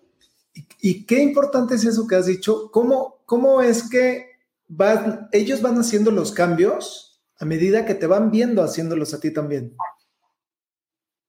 Y, 0.83 1.05
qué 1.07 1.23
importante 1.23 1.75
es 1.75 1.85
eso 1.85 2.07
que 2.07 2.17
has 2.17 2.27
dicho. 2.27 2.71
¿Cómo, 2.71 3.23
cómo 3.27 3.61
es 3.61 3.89
que 3.89 4.27
van, 4.69 5.29
ellos 5.33 5.63
van 5.63 5.79
haciendo 5.79 6.11
los 6.11 6.33
cambios 6.33 7.23
a 7.39 7.45
medida 7.45 7.87
que 7.87 7.95
te 7.95 8.07
van 8.07 8.31
viendo 8.31 8.63
haciéndolos 8.63 9.15
a 9.15 9.21
ti 9.21 9.33
también? 9.33 9.77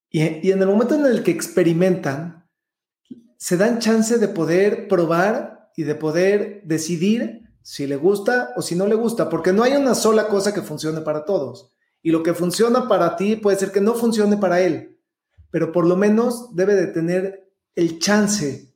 Y, 0.10 0.48
y 0.48 0.51
en 0.51 0.62
el 0.62 0.67
momento 0.67 0.96
en 0.96 1.05
el 1.05 1.24
que 1.24 1.31
experimentan, 1.31 2.48
se 3.38 3.58
dan 3.58 3.79
chance 3.79 4.17
de 4.17 4.27
poder 4.27 4.88
probar 4.88 5.72
y 5.75 5.84
de 5.84 5.96
poder 5.96 6.62
decidir 6.65 7.41
si 7.63 7.88
le 7.88 7.96
gusta 7.96 8.53
o 8.55 8.62
si 8.62 8.75
no 8.75 8.88
le 8.88 8.96
gusta, 8.96 9.29
porque 9.29 9.53
no 9.53 9.63
hay 9.63 9.74
una 9.74 9.96
sola 9.96 10.27
cosa 10.27 10.53
que 10.53 10.62
funcione 10.62 11.01
para 11.01 11.25
todos. 11.25 11.74
Y 12.01 12.12
lo 12.12 12.24
que 12.24 12.34
funciona 12.34 12.88
para 12.88 13.15
ti 13.15 13.36
puede 13.36 13.58
ser 13.58 13.72
que 13.72 13.81
no 13.81 13.93
funcione 13.93 14.38
para 14.38 14.62
él, 14.62 15.00
pero 15.51 15.72
por 15.72 15.86
lo 15.86 15.96
menos 15.96 16.55
debe 16.55 16.75
de 16.75 16.88
tener 16.88 17.51
el 17.75 18.00
chance 18.00 18.71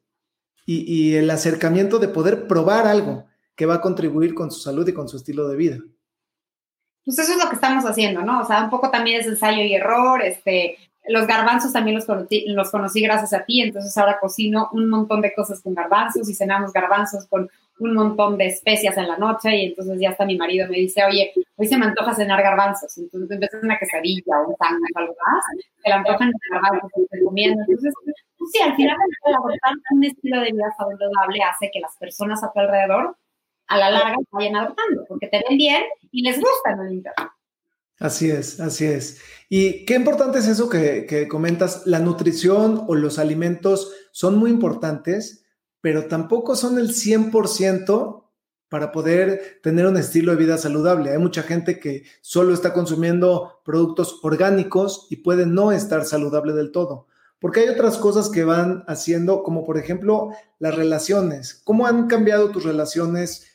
y, 0.66 1.16
el 1.16 1.30
acercamiento 1.30 2.00
de 2.00 2.08
poder 2.08 2.48
probar 2.48 2.88
algo 2.88 3.26
que 3.56 3.66
va 3.66 3.76
a 3.76 3.82
contribuir 3.82 4.34
con 4.34 4.52
su 4.52 4.60
salud 4.60 4.88
y 4.88 4.94
con 4.94 5.08
su 5.08 5.18
estilo 5.18 5.48
de 5.48 5.56
vida. 5.56 5.78
Pues 7.06 7.20
eso 7.20 7.34
es 7.34 7.44
lo 7.44 7.50
que 7.50 7.56
estamos 7.56 7.86
haciendo, 7.86 8.22
¿no? 8.24 8.42
O 8.42 8.46
sea, 8.46 8.64
un 8.64 8.72
poco 8.72 8.90
también 8.90 9.22
es 9.22 9.28
ensayo 9.28 9.62
y 9.62 9.76
error, 9.76 10.24
este, 10.24 10.78
los 11.08 11.28
garbanzos 11.28 11.72
también 11.72 11.96
los 11.96 12.06
conocí, 12.06 12.46
los 12.48 12.72
conocí 12.72 13.02
gracias 13.02 13.34
a 13.34 13.46
ti, 13.46 13.62
entonces 13.62 13.96
ahora 13.98 14.20
cocino 14.20 14.70
un 14.74 14.90
montón 14.90 15.22
de 15.22 15.34
cosas 15.34 15.62
con 15.62 15.76
garbanzos 15.76 16.28
y 16.28 16.34
cenamos 16.34 16.74
garbanzos 16.74 17.28
con 17.28 17.50
un 17.80 17.94
montón 17.94 18.38
de 18.38 18.48
especias 18.48 18.98
en 18.98 19.08
la 19.08 19.18
noche 19.18 19.56
y 19.56 19.66
entonces 19.68 20.00
ya 20.00 20.12
hasta 20.12 20.26
mi 20.26 20.38
marido 20.38 20.68
me 20.68 20.78
dice, 20.78 21.04
oye, 21.04 21.32
hoy 21.58 21.68
se 21.68 21.78
me 21.78 21.86
antoja 21.86 22.16
cenar 22.16 22.42
garbanzos, 22.42 22.98
entonces 22.98 23.40
de 23.40 23.50
una 23.62 23.78
quesadilla 23.78 24.42
o 24.42 24.50
un 24.50 24.56
sándwich 24.58 24.96
o 24.96 25.00
algo 25.00 25.16
más, 25.28 25.46
se 25.84 25.90
le 25.90 25.94
antojan 25.94 26.32
garbanzos 26.52 26.92
y 26.98 27.06
se 27.06 27.24
comiendo. 27.24 27.62
Entonces, 27.68 27.94
sí, 28.52 28.62
al 28.62 28.76
final 28.76 28.98
el 29.26 29.36
adoptar 29.36 29.74
un 29.92 30.04
estilo 30.04 30.42
de 30.42 30.52
vida 30.52 30.74
saludable 30.78 31.40
hace 31.44 31.70
que 31.72 31.80
las 31.80 31.96
personas 31.98 32.44
a 32.44 32.52
tu 32.52 32.60
alrededor 32.60 33.18
a 33.68 33.78
la 33.78 33.90
larga 33.90 34.16
vayan 34.32 34.56
adoptando, 34.56 35.06
porque 35.08 35.28
te 35.28 35.44
ven 35.48 35.58
bien 35.58 35.84
y 36.12 36.22
les 36.22 36.40
gusta 36.40 36.72
el 36.72 36.94
internet. 36.94 37.32
Así 38.00 38.30
es, 38.30 38.60
así 38.60 38.86
es. 38.86 39.22
Y 39.50 39.86
qué 39.86 39.96
importante 39.96 40.40
es 40.40 40.48
eso 40.48 40.70
que, 40.70 41.06
que 41.06 41.28
comentas, 41.28 41.88
la 41.88 42.00
nutrición 42.00 42.84
o 42.88 42.96
los 42.96 43.20
alimentos 43.20 43.94
son 44.12 44.38
muy 44.38 44.52
importantes 44.52 45.46
pero 45.86 46.08
tampoco 46.08 46.56
son 46.56 46.80
el 46.80 46.90
100% 46.90 48.24
para 48.70 48.92
poder 48.92 49.60
tener 49.62 49.86
un 49.86 49.98
estilo 49.98 50.32
de 50.32 50.40
vida 50.40 50.58
saludable. 50.58 51.12
Hay 51.12 51.20
mucha 51.20 51.44
gente 51.44 51.80
que 51.80 52.06
solo 52.22 52.56
está 52.56 52.74
consumiendo 52.74 53.62
productos 53.64 54.20
orgánicos 54.24 55.06
y 55.12 55.18
puede 55.18 55.46
no 55.46 55.72
estar 55.72 56.04
saludable 56.04 56.54
del 56.54 56.72
todo. 56.72 57.06
Porque 57.46 57.60
hay 57.60 57.70
otras 57.70 58.00
cosas 58.00 58.32
que 58.32 58.44
van 58.44 58.84
haciendo, 58.88 59.44
como 59.44 59.64
por 59.68 59.78
ejemplo 59.78 60.32
las 60.58 60.74
relaciones. 60.74 61.54
¿Cómo 61.64 61.86
han 61.86 62.08
cambiado 62.08 62.50
tus 62.50 62.64
relaciones 62.64 63.46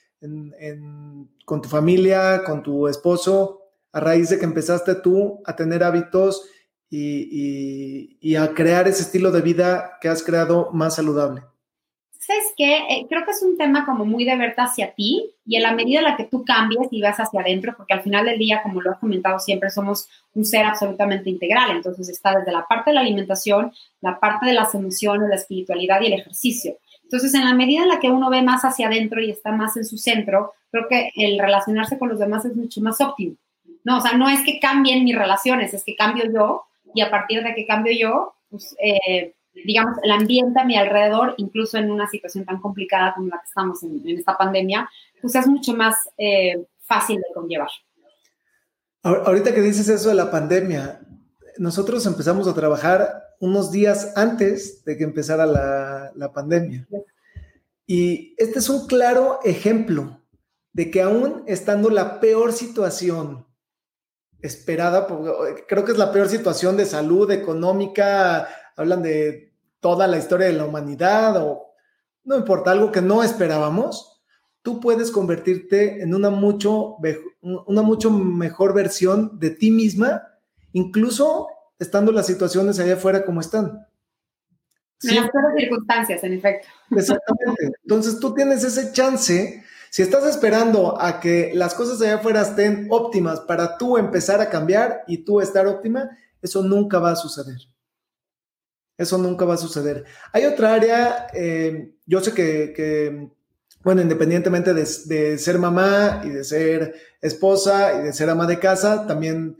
con 1.44 1.60
tu 1.60 1.68
familia, 1.68 2.44
con 2.46 2.62
tu 2.62 2.86
esposo, 2.86 3.62
a 3.90 3.98
raíz 3.98 4.30
de 4.30 4.38
que 4.38 4.44
empezaste 4.44 4.94
tú 4.94 5.42
a 5.44 5.56
tener 5.56 5.82
hábitos 5.82 6.44
y 6.88 8.36
a 8.36 8.54
crear 8.54 8.86
ese 8.86 9.02
estilo 9.02 9.32
de 9.32 9.42
vida 9.42 9.98
que 10.00 10.08
has 10.08 10.22
creado 10.22 10.70
más 10.72 10.94
saludable? 10.94 11.42
Es 12.32 12.52
que 12.56 12.76
eh, 12.76 13.06
creo 13.08 13.24
que 13.24 13.30
es 13.30 13.42
un 13.42 13.56
tema 13.56 13.84
como 13.84 14.04
muy 14.04 14.24
de 14.24 14.36
verte 14.36 14.60
hacia 14.60 14.92
ti 14.92 15.30
y 15.44 15.56
en 15.56 15.62
la 15.62 15.72
medida 15.72 15.98
en 15.98 16.04
la 16.04 16.16
que 16.16 16.24
tú 16.24 16.44
cambies 16.44 16.88
y 16.90 17.00
vas 17.00 17.18
hacia 17.18 17.40
adentro, 17.40 17.74
porque 17.76 17.94
al 17.94 18.02
final 18.02 18.26
del 18.26 18.38
día, 18.38 18.62
como 18.62 18.80
lo 18.80 18.92
he 18.92 18.98
comentado 18.98 19.38
siempre, 19.38 19.70
somos 19.70 20.08
un 20.34 20.44
ser 20.44 20.64
absolutamente 20.64 21.30
integral. 21.30 21.70
Entonces 21.70 22.08
está 22.08 22.36
desde 22.38 22.52
la 22.52 22.66
parte 22.66 22.90
de 22.90 22.94
la 22.94 23.00
alimentación, 23.00 23.72
la 24.00 24.18
parte 24.18 24.46
de 24.46 24.54
las 24.54 24.74
emociones, 24.74 25.28
la 25.28 25.36
espiritualidad 25.36 26.00
y 26.00 26.06
el 26.06 26.20
ejercicio. 26.20 26.76
Entonces, 27.02 27.34
en 27.34 27.44
la 27.44 27.54
medida 27.54 27.82
en 27.82 27.88
la 27.88 27.98
que 27.98 28.08
uno 28.08 28.30
ve 28.30 28.40
más 28.40 28.64
hacia 28.64 28.86
adentro 28.86 29.20
y 29.20 29.30
está 29.30 29.50
más 29.50 29.76
en 29.76 29.84
su 29.84 29.98
centro, 29.98 30.52
creo 30.70 30.86
que 30.88 31.10
el 31.16 31.40
relacionarse 31.40 31.98
con 31.98 32.08
los 32.08 32.20
demás 32.20 32.44
es 32.44 32.54
mucho 32.54 32.80
más 32.80 33.00
óptimo. 33.00 33.34
No, 33.82 33.98
o 33.98 34.00
sea, 34.00 34.12
no 34.12 34.28
es 34.28 34.44
que 34.44 34.60
cambien 34.60 35.02
mis 35.02 35.16
relaciones, 35.16 35.74
es 35.74 35.82
que 35.82 35.96
cambio 35.96 36.24
yo 36.32 36.64
y 36.94 37.00
a 37.00 37.10
partir 37.10 37.42
de 37.42 37.52
que 37.54 37.66
cambio 37.66 37.92
yo, 37.98 38.34
pues 38.48 38.76
eh, 38.80 39.34
digamos, 39.52 39.96
el 40.02 40.10
ambiente 40.10 40.60
a 40.60 40.64
mi 40.64 40.76
alrededor, 40.76 41.34
incluso 41.36 41.78
en 41.78 41.90
una 41.90 42.08
situación 42.08 42.44
tan 42.44 42.60
complicada 42.60 43.14
como 43.14 43.28
la 43.28 43.38
que 43.38 43.46
estamos 43.46 43.82
en, 43.82 44.02
esta 44.18 44.36
pandemia, 44.36 44.88
pues 45.20 45.34
es 45.34 45.46
mucho 45.46 45.74
más 45.74 45.96
eh, 46.16 46.66
fácil 46.80 47.16
de 47.16 47.34
conllevar. 47.34 47.68
Ahorita 49.02 49.54
que 49.54 49.62
dices 49.62 49.88
eso 49.88 50.10
de 50.10 50.14
la 50.14 50.30
pandemia, 50.30 51.00
nosotros 51.58 52.04
empezamos 52.06 52.46
a 52.46 52.54
trabajar 52.54 53.22
unos 53.40 53.70
días 53.70 54.12
antes 54.16 54.84
de 54.84 54.98
que 54.98 55.04
empezara 55.04 55.46
la, 55.46 56.12
la 56.14 56.32
pandemia. 56.32 56.86
Y 57.86 58.34
este 58.36 58.58
es 58.58 58.68
un 58.68 58.86
claro 58.86 59.40
ejemplo 59.42 60.20
de 60.72 60.90
que 60.90 61.02
aún 61.02 61.42
estando 61.46 61.90
la 61.90 62.20
peor 62.20 62.52
situación 62.52 63.46
esperada, 64.42 65.06
creo 65.66 65.84
que 65.84 65.92
es 65.92 65.98
la 65.98 66.12
peor 66.12 66.28
situación 66.28 66.76
de 66.76 66.86
salud 66.86 67.30
económica, 67.30 68.48
hablan 68.76 69.02
de 69.02 69.52
toda 69.80 70.06
la 70.06 70.18
historia 70.18 70.46
de 70.46 70.52
la 70.54 70.64
humanidad 70.64 71.36
o 71.42 71.74
no 72.24 72.36
importa, 72.36 72.70
algo 72.70 72.92
que 72.92 73.00
no 73.00 73.22
esperábamos, 73.22 74.22
tú 74.62 74.80
puedes 74.80 75.10
convertirte 75.10 76.02
en 76.02 76.14
una 76.14 76.30
mucho, 76.30 76.96
una 77.42 77.82
mucho 77.82 78.10
mejor 78.10 78.74
versión 78.74 79.38
de 79.38 79.50
ti 79.50 79.70
misma, 79.70 80.22
incluso 80.72 81.48
estando 81.78 82.12
las 82.12 82.26
situaciones 82.26 82.78
allá 82.78 82.94
afuera 82.94 83.24
como 83.24 83.40
están. 83.40 83.86
En 85.02 85.16
las 85.16 85.30
circunstancias, 85.56 86.22
en 86.24 86.34
efecto. 86.34 86.68
Exactamente. 86.90 87.72
Entonces 87.82 88.20
tú 88.20 88.34
tienes 88.34 88.62
ese 88.64 88.92
chance 88.92 89.64
si 89.90 90.02
estás 90.02 90.24
esperando 90.24 91.00
a 91.00 91.18
que 91.18 91.50
las 91.52 91.74
cosas 91.74 92.00
allá 92.00 92.16
afuera 92.16 92.42
estén 92.42 92.86
óptimas 92.90 93.40
para 93.40 93.76
tú 93.76 93.98
empezar 93.98 94.40
a 94.40 94.48
cambiar 94.48 95.02
y 95.08 95.24
tú 95.24 95.40
estar 95.40 95.66
óptima, 95.66 96.16
eso 96.40 96.62
nunca 96.62 97.00
va 97.00 97.10
a 97.10 97.16
suceder. 97.16 97.56
Eso 99.00 99.16
nunca 99.16 99.46
va 99.46 99.54
a 99.54 99.56
suceder. 99.56 100.04
Hay 100.30 100.44
otra 100.44 100.74
área, 100.74 101.28
eh, 101.32 101.94
yo 102.04 102.20
sé 102.20 102.34
que, 102.34 103.30
bueno, 103.82 104.02
independientemente 104.02 104.74
de, 104.74 105.38
ser 105.38 105.58
mamá 105.58 106.20
y 106.22 106.28
de 106.28 106.44
ser 106.44 106.94
esposa 107.22 107.98
y 107.98 108.04
de 108.04 108.12
ser 108.12 108.28
ama 108.28 108.46
de 108.46 108.58
casa, 108.58 109.06
también 109.06 109.56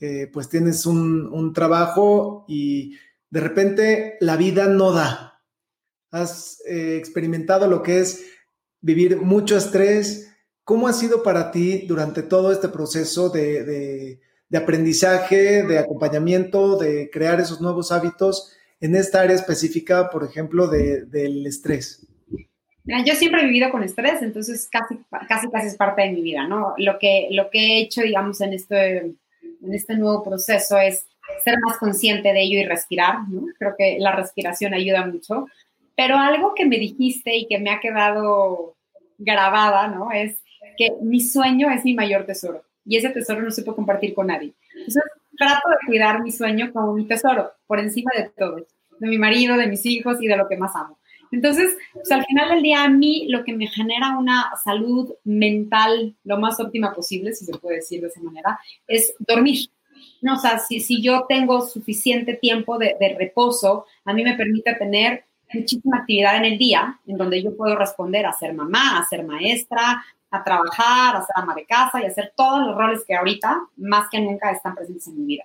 eh, 0.00 0.28
pues 0.32 0.48
tienes 0.48 0.86
un 0.86 1.52
trabajo 1.54 2.44
y 2.48 2.96
de 3.30 3.38
repente 3.38 4.16
la 4.18 4.36
vida 4.36 4.66
no 4.66 4.90
da. 4.90 5.40
Has 6.10 6.60
eh, 6.66 6.96
experimentado 6.96 7.68
lo 7.68 7.84
que 7.84 8.00
es 8.00 8.24
vivir 8.80 9.18
mucho 9.18 9.56
estrés. 9.56 10.34
¿Cómo 10.64 10.88
ha 10.88 10.92
sido 10.92 11.22
para 11.22 11.52
ti 11.52 11.86
durante 11.86 12.24
todo 12.24 12.50
este 12.50 12.68
proceso 12.68 13.28
de, 13.28 14.18
aprendizaje, 14.52 15.62
de 15.62 15.78
acompañamiento, 15.78 16.76
de 16.76 17.08
crear 17.08 17.38
esos 17.38 17.60
nuevos 17.60 17.92
hábitos 17.92 18.56
en 18.80 18.96
esta 18.96 19.20
área 19.20 19.36
específica, 19.36 20.10
por 20.10 20.24
ejemplo, 20.24 20.66
del 20.66 21.46
estrés? 21.46 22.06
yo 23.06 23.14
siempre 23.14 23.42
he 23.42 23.46
vivido 23.46 23.70
con 23.70 23.84
estrés, 23.84 24.20
entonces 24.22 24.68
casi, 24.70 24.98
casi, 25.28 25.48
casi 25.50 25.66
es 25.68 25.76
parte 25.76 26.02
de 26.02 26.12
mi 26.12 26.22
vida, 26.22 26.48
¿no? 26.48 26.74
Lo 26.76 26.98
que, 26.98 27.28
lo 27.30 27.50
que 27.50 27.58
he 27.58 27.80
hecho, 27.82 28.02
digamos, 28.02 28.40
en 28.40 28.52
este, 28.52 28.96
en 28.98 29.74
este 29.74 29.96
nuevo 29.96 30.24
proceso 30.24 30.78
es 30.78 31.06
ser 31.44 31.58
más 31.60 31.76
consciente 31.78 32.32
de 32.32 32.42
ello 32.42 32.58
y 32.58 32.64
respirar, 32.64 33.28
¿no? 33.28 33.46
Creo 33.58 33.74
que 33.76 33.98
la 34.00 34.12
respiración 34.12 34.74
ayuda 34.74 35.06
mucho. 35.06 35.46
Pero 35.94 36.16
algo 36.16 36.54
que 36.54 36.66
me 36.66 36.78
dijiste 36.78 37.36
y 37.36 37.46
que 37.46 37.58
me 37.58 37.70
ha 37.70 37.80
quedado 37.80 38.76
grabada, 39.18 39.88
¿no? 39.88 40.10
Es 40.10 40.38
que 40.76 40.92
mi 41.02 41.20
sueño 41.20 41.70
es 41.70 41.84
mi 41.84 41.94
mayor 41.94 42.24
tesoro 42.24 42.64
y 42.84 42.96
ese 42.96 43.10
tesoro 43.10 43.42
no 43.42 43.50
se 43.50 43.62
puede 43.62 43.76
compartir 43.76 44.14
con 44.14 44.28
nadie. 44.28 44.52
Entonces, 44.74 45.02
trato 45.40 45.70
de 45.70 45.86
cuidar 45.86 46.22
mi 46.22 46.30
sueño 46.30 46.70
como 46.72 46.92
mi 46.92 47.06
tesoro, 47.06 47.50
por 47.66 47.80
encima 47.80 48.10
de 48.14 48.30
todo, 48.36 48.56
de 48.56 49.08
mi 49.08 49.16
marido, 49.16 49.56
de 49.56 49.68
mis 49.68 49.86
hijos 49.86 50.18
y 50.20 50.28
de 50.28 50.36
lo 50.36 50.46
que 50.46 50.58
más 50.58 50.76
amo. 50.76 50.98
Entonces, 51.32 51.76
pues, 51.94 52.10
al 52.12 52.26
final 52.26 52.50
del 52.50 52.62
día, 52.62 52.82
a 52.84 52.90
mí 52.90 53.26
lo 53.28 53.42
que 53.42 53.54
me 53.54 53.66
genera 53.68 54.18
una 54.18 54.50
salud 54.62 55.14
mental 55.24 56.14
lo 56.24 56.38
más 56.38 56.60
óptima 56.60 56.92
posible, 56.92 57.32
si 57.32 57.46
se 57.46 57.56
puede 57.56 57.76
decir 57.76 58.02
de 58.02 58.08
esa 58.08 58.20
manera, 58.20 58.58
es 58.86 59.14
dormir. 59.18 59.70
No, 60.20 60.34
o 60.34 60.38
sea, 60.38 60.58
si, 60.58 60.80
si 60.80 61.00
yo 61.00 61.24
tengo 61.26 61.62
suficiente 61.62 62.34
tiempo 62.34 62.76
de, 62.76 62.96
de 63.00 63.16
reposo, 63.16 63.86
a 64.04 64.12
mí 64.12 64.22
me 64.22 64.36
permite 64.36 64.74
tener 64.74 65.24
muchísima 65.52 65.98
actividad 65.98 66.36
en 66.36 66.44
el 66.44 66.58
día, 66.58 67.00
en 67.06 67.16
donde 67.16 67.42
yo 67.42 67.56
puedo 67.56 67.76
responder 67.76 68.26
a 68.26 68.32
ser 68.32 68.52
mamá, 68.52 68.98
a 68.98 69.06
ser 69.06 69.24
maestra, 69.24 70.04
a 70.30 70.44
trabajar, 70.44 71.16
a 71.16 71.26
ser 71.26 71.34
ama 71.34 71.54
de 71.54 71.66
casa 71.66 72.00
y 72.00 72.06
hacer 72.06 72.32
todos 72.36 72.66
los 72.66 72.76
roles 72.76 73.04
que 73.06 73.14
ahorita 73.14 73.60
más 73.76 74.08
que 74.10 74.20
nunca 74.20 74.50
están 74.50 74.74
presentes 74.74 75.06
en 75.08 75.18
mi 75.18 75.26
vida. 75.26 75.44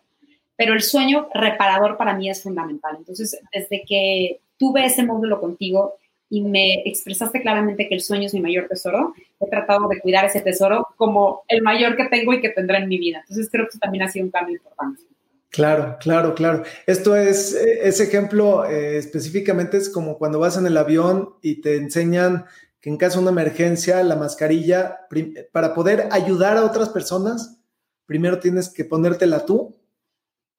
Pero 0.55 0.73
el 0.73 0.81
sueño 0.81 1.27
reparador 1.33 1.97
para 1.97 2.13
mí 2.13 2.29
es 2.29 2.43
fundamental. 2.43 2.95
Entonces, 2.97 3.39
desde 3.53 3.83
que 3.85 4.39
tuve 4.57 4.85
ese 4.85 5.03
módulo 5.03 5.41
contigo 5.41 5.95
y 6.29 6.41
me 6.41 6.81
expresaste 6.85 7.41
claramente 7.41 7.87
que 7.87 7.95
el 7.95 8.01
sueño 8.01 8.27
es 8.27 8.33
mi 8.33 8.41
mayor 8.41 8.67
tesoro, 8.67 9.13
he 9.39 9.49
tratado 9.49 9.87
de 9.87 9.99
cuidar 9.99 10.25
ese 10.25 10.41
tesoro 10.41 10.87
como 10.95 11.43
el 11.47 11.61
mayor 11.61 11.97
que 11.97 12.05
tengo 12.05 12.33
y 12.33 12.41
que 12.41 12.49
tendré 12.49 12.77
en 12.77 12.87
mi 12.87 12.97
vida. 12.97 13.19
Entonces, 13.21 13.49
creo 13.51 13.67
que 13.69 13.77
también 13.77 14.03
ha 14.03 14.07
sido 14.07 14.25
un 14.25 14.31
cambio 14.31 14.55
importante. 14.55 15.01
Claro, 15.49 15.97
claro, 16.01 16.35
claro. 16.35 16.63
Esto 16.85 17.15
es, 17.15 17.53
ese 17.53 18.03
ejemplo 18.03 18.65
eh, 18.65 18.97
específicamente 18.97 19.77
es 19.77 19.89
como 19.89 20.17
cuando 20.17 20.37
vas 20.37 20.57
en 20.57 20.67
el 20.67 20.75
avión 20.75 21.35
y 21.41 21.61
te 21.61 21.77
enseñan 21.77 22.45
que 22.85 22.91
en 22.91 22.97
caso 22.97 23.17
de 23.17 23.23
una 23.23 23.31
emergencia, 23.31 24.03
la 24.03 24.15
mascarilla, 24.15 25.07
para 25.51 25.73
poder 25.73 26.07
ayudar 26.11 26.55
a 26.55 26.63
otras 26.63 26.89
personas, 26.89 27.57
primero 28.05 28.37
tienes 28.37 28.69
que 28.69 28.85
ponértela 28.85 29.43
tú. 29.43 29.75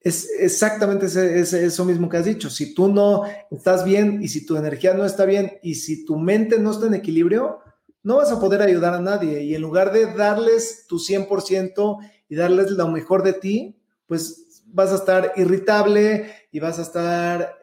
Es 0.01 0.29
exactamente 0.41 1.07
eso 1.07 1.85
mismo 1.85 2.09
que 2.09 2.17
has 2.17 2.25
dicho. 2.25 2.51
Si 2.51 2.75
tú 2.75 2.89
no 2.89 3.23
estás 3.49 3.85
bien 3.85 4.25
y 4.25 4.27
si 4.27 4.45
tu 4.45 4.57
energía 4.57 4.93
no 4.93 5.05
está 5.05 5.25
bien 5.25 5.61
y 5.63 5.77
si 5.77 6.05
tu 6.05 6.19
mente 6.19 6.59
no 6.59 6.73
está 6.73 6.87
en 6.87 6.95
equilibrio, 6.95 7.61
no 8.03 8.17
vas 8.17 8.33
a 8.33 8.41
poder 8.41 8.61
ayudar 8.61 8.95
a 8.95 9.01
nadie. 9.01 9.45
Y 9.45 9.55
en 9.55 9.63
lugar 9.63 9.93
de 9.93 10.13
darles 10.13 10.85
tu 10.89 10.99
100% 10.99 11.99
y 12.29 12.35
darles 12.35 12.73
lo 12.73 12.89
mejor 12.89 13.23
de 13.23 13.35
ti, 13.35 13.81
pues 14.09 14.65
vas 14.65 14.91
a 14.91 14.97
estar 14.97 15.33
irritable 15.37 16.29
y 16.51 16.59
vas 16.59 16.81
a 16.81 16.83
estar, 16.83 17.55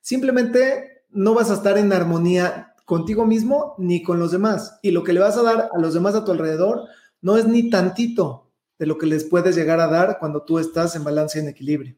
simplemente 0.00 1.02
no 1.10 1.34
vas 1.34 1.50
a 1.50 1.54
estar 1.54 1.76
en 1.76 1.92
armonía 1.92 2.76
contigo 2.88 3.26
mismo 3.26 3.74
ni 3.76 4.02
con 4.02 4.18
los 4.18 4.32
demás. 4.32 4.78
Y 4.80 4.92
lo 4.92 5.04
que 5.04 5.12
le 5.12 5.20
vas 5.20 5.36
a 5.36 5.42
dar 5.42 5.68
a 5.70 5.78
los 5.78 5.92
demás 5.92 6.14
a 6.14 6.24
tu 6.24 6.32
alrededor 6.32 6.86
no 7.20 7.36
es 7.36 7.46
ni 7.46 7.68
tantito 7.68 8.50
de 8.78 8.86
lo 8.86 8.96
que 8.96 9.04
les 9.04 9.24
puedes 9.24 9.54
llegar 9.54 9.78
a 9.78 9.88
dar 9.88 10.16
cuando 10.18 10.42
tú 10.42 10.58
estás 10.58 10.96
en 10.96 11.04
balance 11.04 11.38
y 11.38 11.42
en 11.42 11.48
equilibrio. 11.48 11.94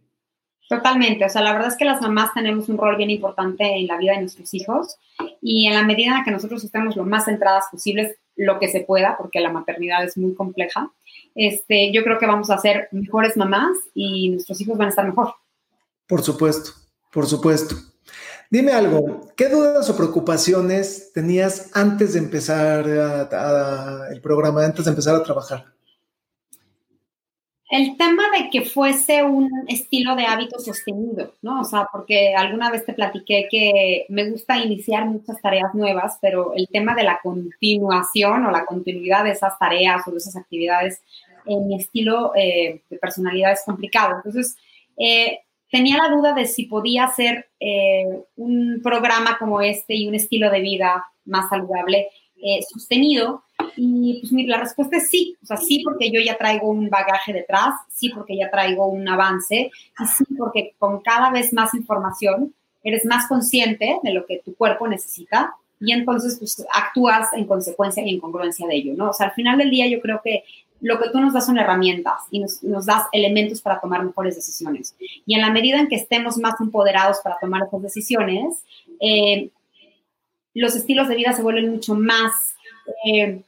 Totalmente, 0.69 1.25
o 1.25 1.29
sea, 1.29 1.43
la 1.43 1.53
verdad 1.53 1.69
es 1.69 1.77
que 1.77 1.85
las 1.85 2.01
mamás 2.01 2.35
tenemos 2.35 2.69
un 2.69 2.77
rol 2.77 2.97
bien 2.97 3.11
importante 3.11 3.65
en 3.77 3.87
la 3.87 3.99
vida 3.99 4.15
de 4.15 4.23
nuestros 4.23 4.53
hijos 4.53 4.97
y 5.41 5.69
en 5.69 5.75
la 5.75 5.85
medida 5.85 6.19
en 6.19 6.25
que 6.25 6.33
nosotros 6.33 6.65
estemos 6.65 6.97
lo 6.97 7.05
más 7.05 7.27
centradas 7.27 7.67
posibles, 7.71 8.17
lo 8.35 8.59
que 8.59 8.69
se 8.69 8.81
pueda, 8.81 9.17
porque 9.17 9.41
la 9.41 9.53
maternidad 9.53 10.03
es 10.03 10.17
muy 10.17 10.35
compleja, 10.35 10.91
este, 11.37 11.93
yo 11.93 12.03
creo 12.03 12.19
que 12.19 12.27
vamos 12.27 12.51
a 12.51 12.59
ser 12.59 12.89
mejores 12.91 13.37
mamás 13.37 13.77
y 13.95 14.29
nuestros 14.31 14.61
hijos 14.61 14.77
van 14.77 14.87
a 14.87 14.91
estar 14.91 15.07
mejor. 15.07 15.35
Por 16.09 16.23
supuesto, 16.23 16.73
por 17.13 17.27
supuesto. 17.27 17.77
Dime 18.51 18.73
algo, 18.73 19.29
¿qué 19.37 19.49
dudas 19.49 19.89
o 19.91 19.97
preocupaciones 19.97 21.13
tenías 21.13 21.71
antes 21.73 22.15
de 22.15 22.19
empezar 22.19 22.85
el 24.11 24.21
programa, 24.21 24.65
antes 24.65 24.85
de 24.85 24.91
empezar 24.91 25.15
a 25.15 25.23
trabajar? 25.23 25.67
El 27.71 27.97
tema 27.97 28.25
de 28.37 28.51
que 28.51 28.63
fuese 28.63 29.23
un 29.23 29.49
estilo 29.69 30.17
de 30.17 30.25
hábito 30.25 30.59
sostenido, 30.59 31.37
¿no? 31.43 31.61
O 31.61 31.65
sea, 31.65 31.87
porque 31.93 32.35
alguna 32.35 32.73
vez 32.73 32.85
te 32.85 32.93
platiqué 32.93 33.47
que 33.49 34.07
me 34.09 34.29
gusta 34.29 34.59
iniciar 34.59 35.07
muchas 35.07 35.41
tareas 35.41 35.73
nuevas, 35.73 36.19
pero 36.21 36.53
el 36.53 36.67
tema 36.67 36.97
de 36.97 37.05
la 37.05 37.21
continuación 37.23 38.47
o 38.47 38.51
la 38.51 38.67
continuidad 38.67 39.23
de 39.23 39.31
esas 39.31 39.57
tareas 39.61 40.03
o 40.09 40.11
de 40.11 40.17
esas 40.17 40.35
actividades 40.35 41.01
en 41.47 41.69
mi 41.69 41.77
estilo 41.77 42.33
eh, 42.35 42.83
de 42.91 42.99
personalidad 42.99 43.53
es 43.53 43.63
complicado. 43.65 44.17
Entonces, 44.17 44.57
eh, 44.97 45.39
tenía 45.71 45.97
la 45.97 46.15
duda 46.15 46.35
de 46.35 46.47
si 46.47 46.67
podía 46.67 47.05
hacer 47.05 47.51
eh, 47.61 48.07
un 48.37 48.81
programa 48.83 49.39
como 49.39 49.61
este 49.61 49.95
y 49.95 50.09
un 50.09 50.15
estilo 50.15 50.51
de 50.51 50.61
vida 50.61 51.05
más 51.25 51.49
saludable 51.49 52.09
sostenido 52.73 53.43
y 53.77 54.21
pues 54.21 54.47
la 54.47 54.59
respuesta 54.59 54.97
es 54.97 55.09
sí, 55.09 55.37
o 55.43 55.47
sea, 55.47 55.57
sí 55.57 55.83
porque 55.85 56.11
yo 56.11 56.21
ya 56.21 56.37
traigo 56.37 56.69
un 56.69 56.89
bagaje 56.89 57.33
detrás, 57.33 57.75
sí 57.89 58.11
porque 58.11 58.37
ya 58.37 58.51
traigo 58.51 58.87
un 58.87 59.09
avance 59.09 59.71
y 59.99 60.07
sí 60.07 60.25
porque 60.37 60.75
con 60.79 61.01
cada 61.01 61.31
vez 61.31 61.53
más 61.53 61.75
información 61.75 62.55
eres 62.83 63.05
más 63.05 63.29
consciente 63.29 63.99
de 64.03 64.13
lo 64.13 64.27
que 64.27 64.41
tu 64.45 64.55
cuerpo 64.55 64.89
necesita 64.89 65.55
y 65.81 65.93
entonces 65.93 66.37
pues 66.39 66.65
actúas 66.75 67.33
en 67.35 67.47
consecuencia 67.47 68.03
y 68.05 68.15
en 68.15 68.21
congruencia 68.21 68.67
de 68.67 68.77
ello, 68.77 68.95
¿no? 68.97 69.11
O 69.11 69.13
sea, 69.13 69.27
al 69.27 69.33
final 69.33 69.59
del 69.59 69.71
día 69.71 69.87
yo 69.87 70.01
creo 70.01 70.21
que 70.23 70.45
lo 70.81 70.99
que 70.99 71.11
tú 71.11 71.21
nos 71.21 71.33
das 71.33 71.47
son 71.47 71.59
herramientas 71.59 72.23
y 72.31 72.41
nos, 72.41 72.87
das 72.87 73.05
elementos 73.13 73.61
para 73.61 73.81
tomar 73.81 74.05
mejores 74.05 74.37
decisiones. 74.37 74.95
Y 75.27 75.35
en 75.35 75.41
la 75.41 75.51
medida 75.51 75.79
en 75.79 75.89
que 75.89 75.97
estemos 75.97 76.39
más 76.39 76.61
empoderados 76.61 77.19
para 77.23 77.39
tomar 77.39 77.63
esas 77.67 77.83
decisiones, 77.83 78.65
eh, 79.01 79.51
los 80.55 80.75
estilos 80.75 81.09
de 81.09 81.17
vida 81.17 81.33
se 81.33 81.43
vuelven 81.43 81.71
mucho 81.71 81.95
más 81.95 82.33
eh, 83.05 83.43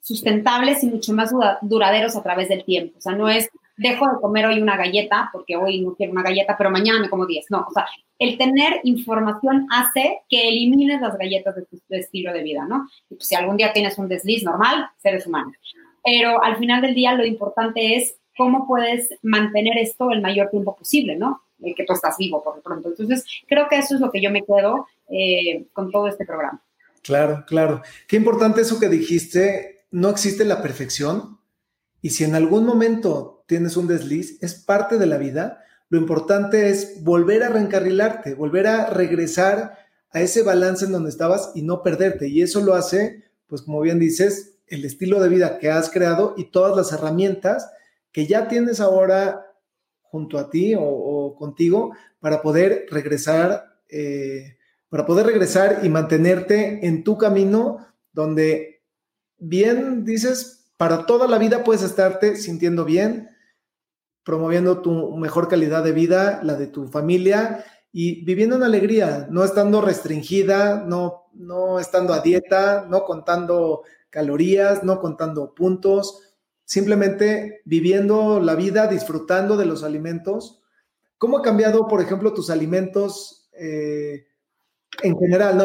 sustentables 0.00 0.82
y 0.84 0.86
mucho 0.86 1.12
más 1.12 1.32
duraderos 1.62 2.16
a 2.16 2.22
través 2.22 2.48
del 2.48 2.64
tiempo. 2.64 2.98
O 2.98 3.00
sea, 3.00 3.12
no 3.12 3.28
es 3.28 3.50
dejo 3.76 4.06
de 4.08 4.20
comer 4.20 4.46
hoy 4.46 4.62
una 4.62 4.76
galleta 4.76 5.30
porque 5.32 5.56
hoy 5.56 5.80
no 5.80 5.94
quiero 5.94 6.12
una 6.12 6.22
galleta, 6.22 6.56
pero 6.56 6.70
mañana 6.70 7.00
me 7.00 7.10
como 7.10 7.26
10. 7.26 7.50
No, 7.50 7.66
o 7.68 7.72
sea, 7.72 7.86
el 8.18 8.38
tener 8.38 8.80
información 8.84 9.66
hace 9.70 10.20
que 10.28 10.48
elimines 10.48 11.00
las 11.00 11.16
galletas 11.18 11.56
de 11.56 11.62
tu, 11.62 11.80
estilo 11.90 12.32
de 12.32 12.42
vida, 12.42 12.64
¿no? 12.66 12.88
Y 13.10 13.16
pues, 13.16 13.28
si 13.28 13.34
algún 13.34 13.56
día 13.56 13.72
tienes 13.72 13.98
un 13.98 14.08
desliz 14.08 14.44
normal, 14.44 14.88
seres 14.98 15.26
humanos. 15.26 15.56
Pero 16.04 16.42
al 16.42 16.56
final 16.58 16.82
del 16.82 16.94
día 16.94 17.14
lo 17.14 17.24
importante 17.24 17.96
es 17.96 18.16
cómo 18.36 18.66
puedes 18.66 19.08
mantener 19.22 19.78
esto 19.78 20.10
el 20.10 20.20
mayor 20.20 20.50
tiempo 20.50 20.76
posible, 20.76 21.16
¿no? 21.16 21.42
El 21.62 21.74
que 21.74 21.84
tú 21.84 21.92
estás 21.92 22.16
vivo 22.18 22.42
por 22.42 22.56
lo 22.56 22.62
pronto. 22.62 22.88
Entonces, 22.88 23.24
creo 23.46 23.68
que 23.68 23.78
eso 23.78 23.94
es 23.94 24.00
lo 24.00 24.10
que 24.10 24.20
yo 24.20 24.30
me 24.30 24.44
quedo 24.44 24.86
eh, 25.08 25.66
con 25.72 25.90
todo 25.90 26.08
este 26.08 26.26
programa. 26.26 26.62
Claro, 27.02 27.44
claro. 27.46 27.82
Qué 28.08 28.16
importante 28.16 28.60
eso 28.60 28.80
que 28.80 28.88
dijiste. 28.88 29.86
No 29.90 30.10
existe 30.10 30.44
la 30.44 30.62
perfección. 30.62 31.38
Y 32.02 32.10
si 32.10 32.24
en 32.24 32.34
algún 32.34 32.66
momento 32.66 33.44
tienes 33.46 33.76
un 33.76 33.86
desliz, 33.86 34.42
es 34.42 34.54
parte 34.54 34.98
de 34.98 35.06
la 35.06 35.16
vida. 35.16 35.64
Lo 35.88 35.98
importante 35.98 36.68
es 36.68 37.02
volver 37.04 37.42
a 37.44 37.50
reencarrilarte, 37.50 38.34
volver 38.34 38.66
a 38.66 38.90
regresar 38.90 39.78
a 40.10 40.20
ese 40.20 40.42
balance 40.42 40.84
en 40.84 40.92
donde 40.92 41.10
estabas 41.10 41.52
y 41.54 41.62
no 41.62 41.82
perderte. 41.82 42.28
Y 42.28 42.42
eso 42.42 42.60
lo 42.60 42.74
hace, 42.74 43.24
pues 43.46 43.62
como 43.62 43.80
bien 43.80 43.98
dices, 43.98 44.53
el 44.66 44.84
estilo 44.84 45.20
de 45.20 45.28
vida 45.28 45.58
que 45.58 45.70
has 45.70 45.90
creado 45.90 46.34
y 46.36 46.50
todas 46.50 46.76
las 46.76 46.92
herramientas 46.92 47.70
que 48.12 48.26
ya 48.26 48.48
tienes 48.48 48.80
ahora 48.80 49.46
junto 50.00 50.38
a 50.38 50.48
ti 50.48 50.74
o, 50.78 51.34
contigo 51.36 51.92
para 52.20 52.40
poder 52.40 52.86
regresar, 52.90 53.78
eh, 53.88 54.56
para 54.88 55.04
poder 55.04 55.26
regresar 55.26 55.80
y 55.82 55.88
mantenerte 55.88 56.86
en 56.86 57.02
tu 57.02 57.18
camino 57.18 57.78
donde 58.12 58.82
bien 59.38 60.04
dices, 60.04 60.70
para 60.76 61.06
toda 61.06 61.26
la 61.26 61.38
vida 61.38 61.64
puedes 61.64 61.82
estarte 61.82 62.36
sintiendo 62.36 62.84
bien, 62.84 63.30
promoviendo 64.24 64.80
tu 64.80 65.16
mejor 65.16 65.48
calidad 65.48 65.84
de 65.84 65.92
vida, 65.92 66.40
la 66.42 66.54
de 66.54 66.66
tu 66.66 66.88
familia 66.88 67.64
y 67.92 68.24
viviendo 68.24 68.56
en 68.56 68.62
alegría, 68.62 69.26
no 69.30 69.44
estando 69.44 69.80
restringida, 69.80 70.84
no, 70.86 71.24
no 71.34 71.78
estando 71.78 72.12
a 72.12 72.20
dieta, 72.20 72.86
no 72.88 73.04
contando 73.04 73.82
calorías, 74.14 74.84
no 74.84 75.00
contando 75.00 75.54
puntos, 75.56 76.22
simplemente 76.64 77.62
viviendo 77.64 78.38
la 78.38 78.54
vida, 78.54 78.86
disfrutando 78.86 79.56
de 79.56 79.66
los 79.66 79.82
alimentos. 79.82 80.62
¿Cómo 81.18 81.38
ha 81.38 81.42
cambiado, 81.42 81.88
por 81.88 82.00
ejemplo, 82.00 82.32
tus 82.32 82.48
alimentos 82.48 83.50
eh, 83.58 84.28
en 85.02 85.18
general? 85.18 85.60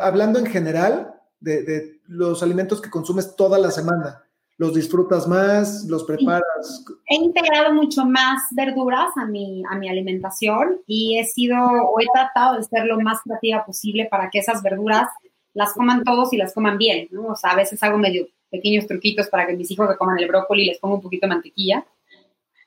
hablando 0.00 0.38
en 0.38 0.46
general 0.46 1.12
de, 1.40 1.98
los 2.06 2.40
alimentos 2.44 2.80
que 2.80 2.88
consumes 2.88 3.34
toda 3.34 3.58
la 3.58 3.72
semana. 3.72 4.22
¿Los 4.58 4.74
disfrutas 4.74 5.26
más? 5.26 5.84
¿Los 5.84 6.04
preparas? 6.04 6.84
He 7.08 7.16
integrado 7.16 7.74
mucho 7.74 8.04
más 8.04 8.42
verduras 8.52 9.10
a 9.16 9.26
mi, 9.26 9.64
a 9.68 9.76
mi 9.76 9.88
alimentación 9.88 10.80
y 10.86 11.18
he 11.18 11.24
sido 11.24 11.56
o 11.58 12.00
he 12.00 12.06
tratado 12.12 12.56
de 12.56 12.62
ser 12.62 12.86
lo 12.86 13.00
más 13.00 13.20
creativa 13.22 13.64
posible 13.64 14.06
para 14.08 14.30
que 14.30 14.38
esas 14.38 14.62
verduras 14.62 15.08
las 15.58 15.72
coman 15.72 16.04
todos 16.04 16.32
y 16.32 16.36
las 16.36 16.54
coman 16.54 16.78
bien, 16.78 17.08
¿no? 17.10 17.26
O 17.26 17.36
sea, 17.36 17.50
a 17.50 17.56
veces 17.56 17.82
hago 17.82 17.98
medio 17.98 18.28
pequeños 18.48 18.86
truquitos 18.86 19.26
para 19.26 19.44
que 19.44 19.56
mis 19.56 19.68
hijos 19.72 19.88
que 19.90 19.96
coman 19.96 20.16
el 20.20 20.28
brócoli 20.28 20.64
les 20.64 20.78
pongo 20.78 20.94
un 20.94 21.02
poquito 21.02 21.26
de 21.26 21.34
mantequilla. 21.34 21.84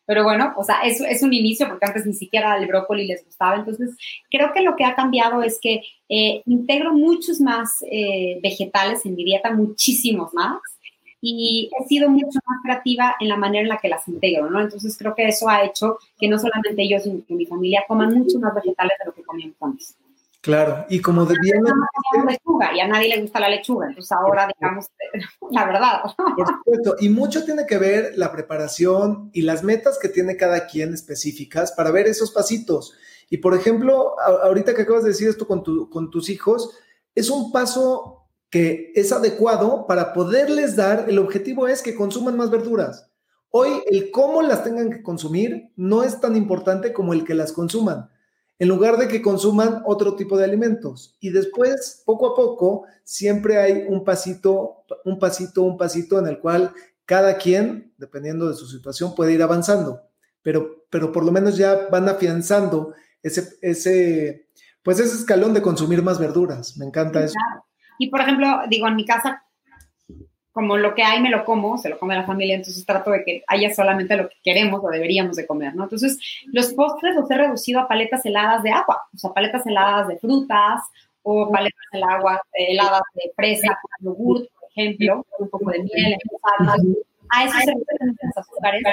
Pero 0.06 0.25
bueno, 0.25 0.54
o 0.58 0.63
sea, 0.65 0.82
es, 0.82 0.99
es 0.99 1.23
un 1.23 1.32
inicio 1.32 1.69
porque 1.69 1.86
antes 1.86 2.06
ni 2.06 2.13
siquiera 2.13 2.58
el 2.58 2.67
brócoli 2.67 3.08
les 3.08 3.23
gustaba. 3.23 3.56
Entonces, 3.56 3.95
creo 4.30 4.51
que 4.54 4.60
lo 4.60 4.75
que 4.75 4.84
ha 4.84 4.93
cambiado 4.93 5.41
es 5.41 5.58
que 5.62 5.84
eh, 6.10 6.41
integro 6.45 6.93
muchos 6.93 7.39
más 7.39 7.82
eh, 7.89 8.41
vegetales 8.43 9.06
en 9.06 9.15
mi 9.15 9.23
dieta, 9.23 9.54
muchísimos 9.54 10.34
más. 10.34 10.60
Y 11.21 11.69
he 11.80 11.88
sido 11.88 12.10
mucho 12.10 12.39
más 12.45 12.58
creativa 12.62 13.15
en 13.21 13.30
la 13.30 13.38
manera 13.38 13.62
en 13.62 13.69
la 13.69 13.77
que 13.77 13.88
las 13.88 14.06
integro, 14.10 14.49
¿no? 14.49 14.60
Entonces, 14.60 14.97
creo 14.97 15.15
que 15.15 15.30
eso 15.30 15.47
ha 15.47 15.63
hecho 15.63 15.97
que 16.19 16.27
no 16.27 16.38
solamente 16.38 16.89
yo, 16.89 16.99
sino 16.99 17.23
que 17.25 17.36
mi 17.36 17.45
familia 17.45 17.86
coman 17.88 18.13
mucho 18.13 18.38
más 18.39 18.54
vegetales 18.54 18.97
de 18.99 19.06
lo 19.06 19.13
que 19.13 19.23
comían 19.23 19.56
antes. 19.62 19.95
Claro, 20.41 20.88
y 20.89 21.01
como 21.01 21.25
de 21.25 21.36
bien... 21.39 21.62
lechuga 22.27 22.75
y 22.75 22.80
a 22.80 22.88
nadie 22.88 23.10
le 23.10 23.21
gusta 23.21 23.39
la 23.39 23.49
lechuga, 23.49 23.88
entonces 23.88 24.12
ahora 24.12 24.47
digamos 24.47 24.88
la 25.51 25.65
verdad. 25.65 26.01
Por 26.36 26.47
supuesto, 26.47 26.95
y 26.99 27.10
mucho 27.10 27.45
tiene 27.45 27.67
que 27.67 27.77
ver 27.77 28.13
la 28.15 28.32
preparación 28.32 29.30
y 29.34 29.43
las 29.43 29.63
metas 29.63 29.99
que 29.99 30.10
tiene 30.10 30.38
cada 30.38 30.65
quien 30.65 30.95
específicas 30.95 31.73
para 31.73 31.91
ver 31.91 32.08
esos 32.08 32.32
pasitos. 32.32 32.93
Y 33.30 33.38
por 33.38 33.54
ejemplo, 33.54 34.19
ahorita 34.19 34.73
que 34.73 34.82
acabas 34.82 35.04
de 35.04 35.10
decir 35.10 35.30
esto 35.30 35.45
con, 35.45 35.63
con 35.89 36.10
tus 36.10 36.30
hijos, 36.30 36.75
es 37.13 37.30
un 37.30 37.51
paso 37.51 38.27
que 38.49 38.91
es 38.95 39.12
adecuado 39.12 39.86
para 39.86 40.12
poderles 40.12 40.75
dar, 40.75 41.06
el 41.08 41.19
objetivo 41.19 41.67
es 41.67 41.84
que 41.84 41.95
consuman 41.95 42.36
más 42.36 42.49
verduras. 42.49 43.10
Hoy 43.51 43.84
el 43.86 44.10
cómo 44.10 44.41
las 44.41 44.63
tengan 44.63 44.89
que 44.89 45.04
consumir 45.04 45.71
no 45.75 46.04
es 46.04 46.19
tan 46.19 46.36
importante 46.36 46.93
como 46.93 47.13
el 47.13 47.25
que 47.25 47.36
las 47.36 47.54
consuman 47.54 48.10
en 48.62 48.67
lugar 48.67 48.97
de 48.97 49.08
que 49.08 49.24
consuman 49.24 49.82
otro 49.86 50.15
tipo 50.15 50.38
de 50.38 50.43
alimentos. 50.43 51.17
Y 51.19 51.32
después, 51.32 52.04
poco 52.06 52.28
a 52.28 52.36
poco, 52.36 52.86
siempre 53.04 53.58
hay 53.58 53.86
un 53.88 54.04
pasito, 54.04 54.84
un 55.04 55.17
pasito, 55.17 55.63
un 55.63 55.78
pasito 55.78 56.19
en 56.19 56.28
el 56.28 56.38
cual 56.38 56.71
cada 57.04 57.39
quien, 57.39 57.91
dependiendo 57.97 58.47
de 58.47 58.54
su 58.54 58.67
situación, 58.67 59.15
puede 59.15 59.34
ir 59.34 59.41
avanzando. 59.41 60.04
Pero, 60.43 60.86
pero 60.91 61.12
por 61.12 61.26
lo 61.26 61.32
menos 61.32 61.58
ya 61.58 61.88
van 61.91 62.08
afianzando 62.08 62.93
ese, 63.24 63.58
ese, 63.63 64.50
pues 64.84 65.00
ese 65.00 65.15
escalón 65.15 65.56
de 65.56 65.63
consumir 65.63 66.04
más 66.04 66.19
verduras. 66.19 66.78
Me 66.78 66.86
encanta 66.86 67.24
eso. 67.24 67.34
Y 67.97 68.12
por 68.12 68.21
ejemplo, 68.21 68.47
digo, 68.69 68.88
en 68.88 68.95
mi 68.95 69.08
casa 69.08 69.43
como 70.51 70.77
lo 70.77 70.93
que 70.93 71.03
hay 71.03 71.21
me 71.21 71.29
lo 71.29 71.45
como, 71.45 71.77
se 71.77 71.89
lo 71.89 71.97
come 71.97 72.15
la 72.15 72.25
familia, 72.25 72.55
entonces 72.55 72.85
trato 72.85 73.11
de 73.11 73.23
que 73.23 73.43
haya 73.47 73.73
solamente 73.73 74.15
lo 74.17 74.27
que 74.27 74.35
queremos 74.43 74.81
o 74.83 74.89
deberíamos 74.89 75.37
de 75.37 75.47
comer, 75.47 75.75
¿no? 75.75 75.83
Entonces, 75.83 76.19
los 76.47 76.73
postres 76.73 77.15
los 77.15 77.29
he 77.31 77.37
reducido 77.37 77.79
a 77.79 77.87
paletas 77.87 78.25
heladas 78.25 78.63
de 78.63 78.71
agua, 78.71 79.01
o 79.13 79.17
sea, 79.17 79.31
paletas 79.31 79.65
heladas 79.65 80.07
de 80.09 80.17
frutas 80.17 80.81
o 81.23 81.49
paletas 81.51 81.85
heladas 82.53 83.01
de 83.13 83.31
fresa 83.35 83.77
con 83.81 84.05
yogur, 84.05 84.49
por 84.59 84.69
ejemplo, 84.69 85.25
un 85.39 85.49
poco 85.49 85.71
de 85.71 85.79
miel, 85.79 86.17
a 87.33 87.45
eso 87.45 87.57
se 87.59 87.71
los 87.71 88.37
azúcares 88.37 88.83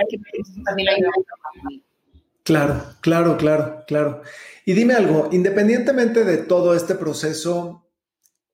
Claro, 2.44 2.82
claro, 3.00 3.36
claro, 3.36 3.84
claro. 3.86 4.22
Y 4.64 4.72
dime 4.72 4.94
algo, 4.94 5.28
independientemente 5.32 6.24
de 6.24 6.38
todo 6.38 6.74
este 6.74 6.94
proceso, 6.94 7.84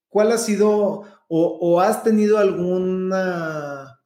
¿cuál 0.08 0.32
ha 0.32 0.38
sido 0.38 1.04
o, 1.28 1.80
has 1.80 2.02
tenido 2.02 2.38
alguna, 2.38 4.00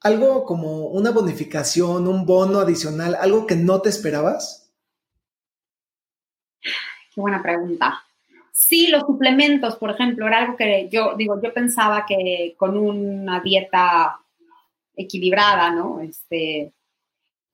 algo 0.00 0.44
como 0.44 0.88
una 0.88 1.10
bonificación, 1.10 2.08
un 2.08 2.26
bono 2.26 2.60
adicional, 2.60 3.14
algo 3.14 3.46
que 3.46 3.56
no 3.56 3.80
te 3.80 3.88
esperabas? 3.88 4.72
Qué 6.60 7.20
buena 7.20 7.42
pregunta. 7.42 8.02
Sí, 8.52 8.88
los 8.88 9.02
suplementos, 9.02 9.76
por 9.76 9.90
ejemplo, 9.90 10.26
era 10.26 10.38
algo 10.38 10.56
que 10.56 10.88
yo 10.90 11.14
digo, 11.16 11.40
yo 11.42 11.52
pensaba 11.52 12.04
que 12.06 12.54
con 12.56 12.76
una 12.76 13.40
dieta 13.40 14.18
equilibrada, 14.96 15.70
¿no? 15.70 16.00
Este, 16.00 16.72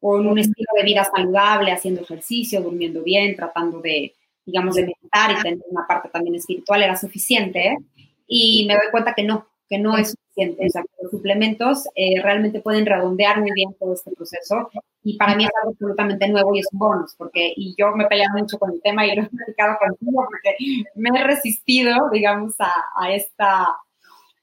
con 0.00 0.26
un 0.26 0.38
estilo 0.38 0.68
de 0.76 0.82
vida 0.82 1.04
saludable, 1.04 1.70
haciendo 1.70 2.02
ejercicio, 2.02 2.60
durmiendo 2.60 3.02
bien, 3.02 3.36
tratando 3.36 3.80
de, 3.80 4.14
digamos, 4.44 4.74
de 4.74 4.86
meditar 4.86 5.30
y 5.30 5.42
tener 5.42 5.60
una 5.70 5.86
parte 5.86 6.08
también 6.08 6.34
espiritual 6.34 6.82
era 6.82 6.96
suficiente. 6.96 7.68
¿eh? 7.68 7.76
Y 8.34 8.64
me 8.66 8.74
doy 8.74 8.90
cuenta 8.90 9.12
que 9.12 9.24
no, 9.24 9.46
que 9.68 9.78
no 9.78 9.98
es 9.98 10.12
suficiente. 10.12 10.66
O 10.66 10.70
sea, 10.70 10.82
los 11.02 11.10
suplementos 11.10 11.86
eh, 11.94 12.20
realmente 12.22 12.60
pueden 12.60 12.86
redondear 12.86 13.40
muy 13.40 13.50
bien 13.52 13.74
todo 13.78 13.92
este 13.92 14.10
proceso 14.12 14.70
y 15.04 15.18
para 15.18 15.36
mí 15.36 15.44
es 15.44 15.50
algo 15.60 15.72
absolutamente 15.72 16.28
nuevo 16.28 16.54
y 16.54 16.60
es 16.60 16.68
un 16.72 16.78
bonus, 16.78 17.14
porque 17.18 17.52
y 17.54 17.74
yo 17.76 17.94
me 17.94 18.04
he 18.04 18.06
peleado 18.06 18.38
mucho 18.38 18.58
con 18.58 18.72
el 18.72 18.80
tema 18.80 19.06
y 19.06 19.14
lo 19.14 19.22
he 19.24 19.28
platicado 19.28 19.76
contigo 19.78 20.26
porque 20.30 20.56
me 20.94 21.10
he 21.10 21.24
resistido, 21.24 22.08
digamos, 22.10 22.54
a, 22.58 22.72
a, 22.96 23.12
esta, 23.12 23.68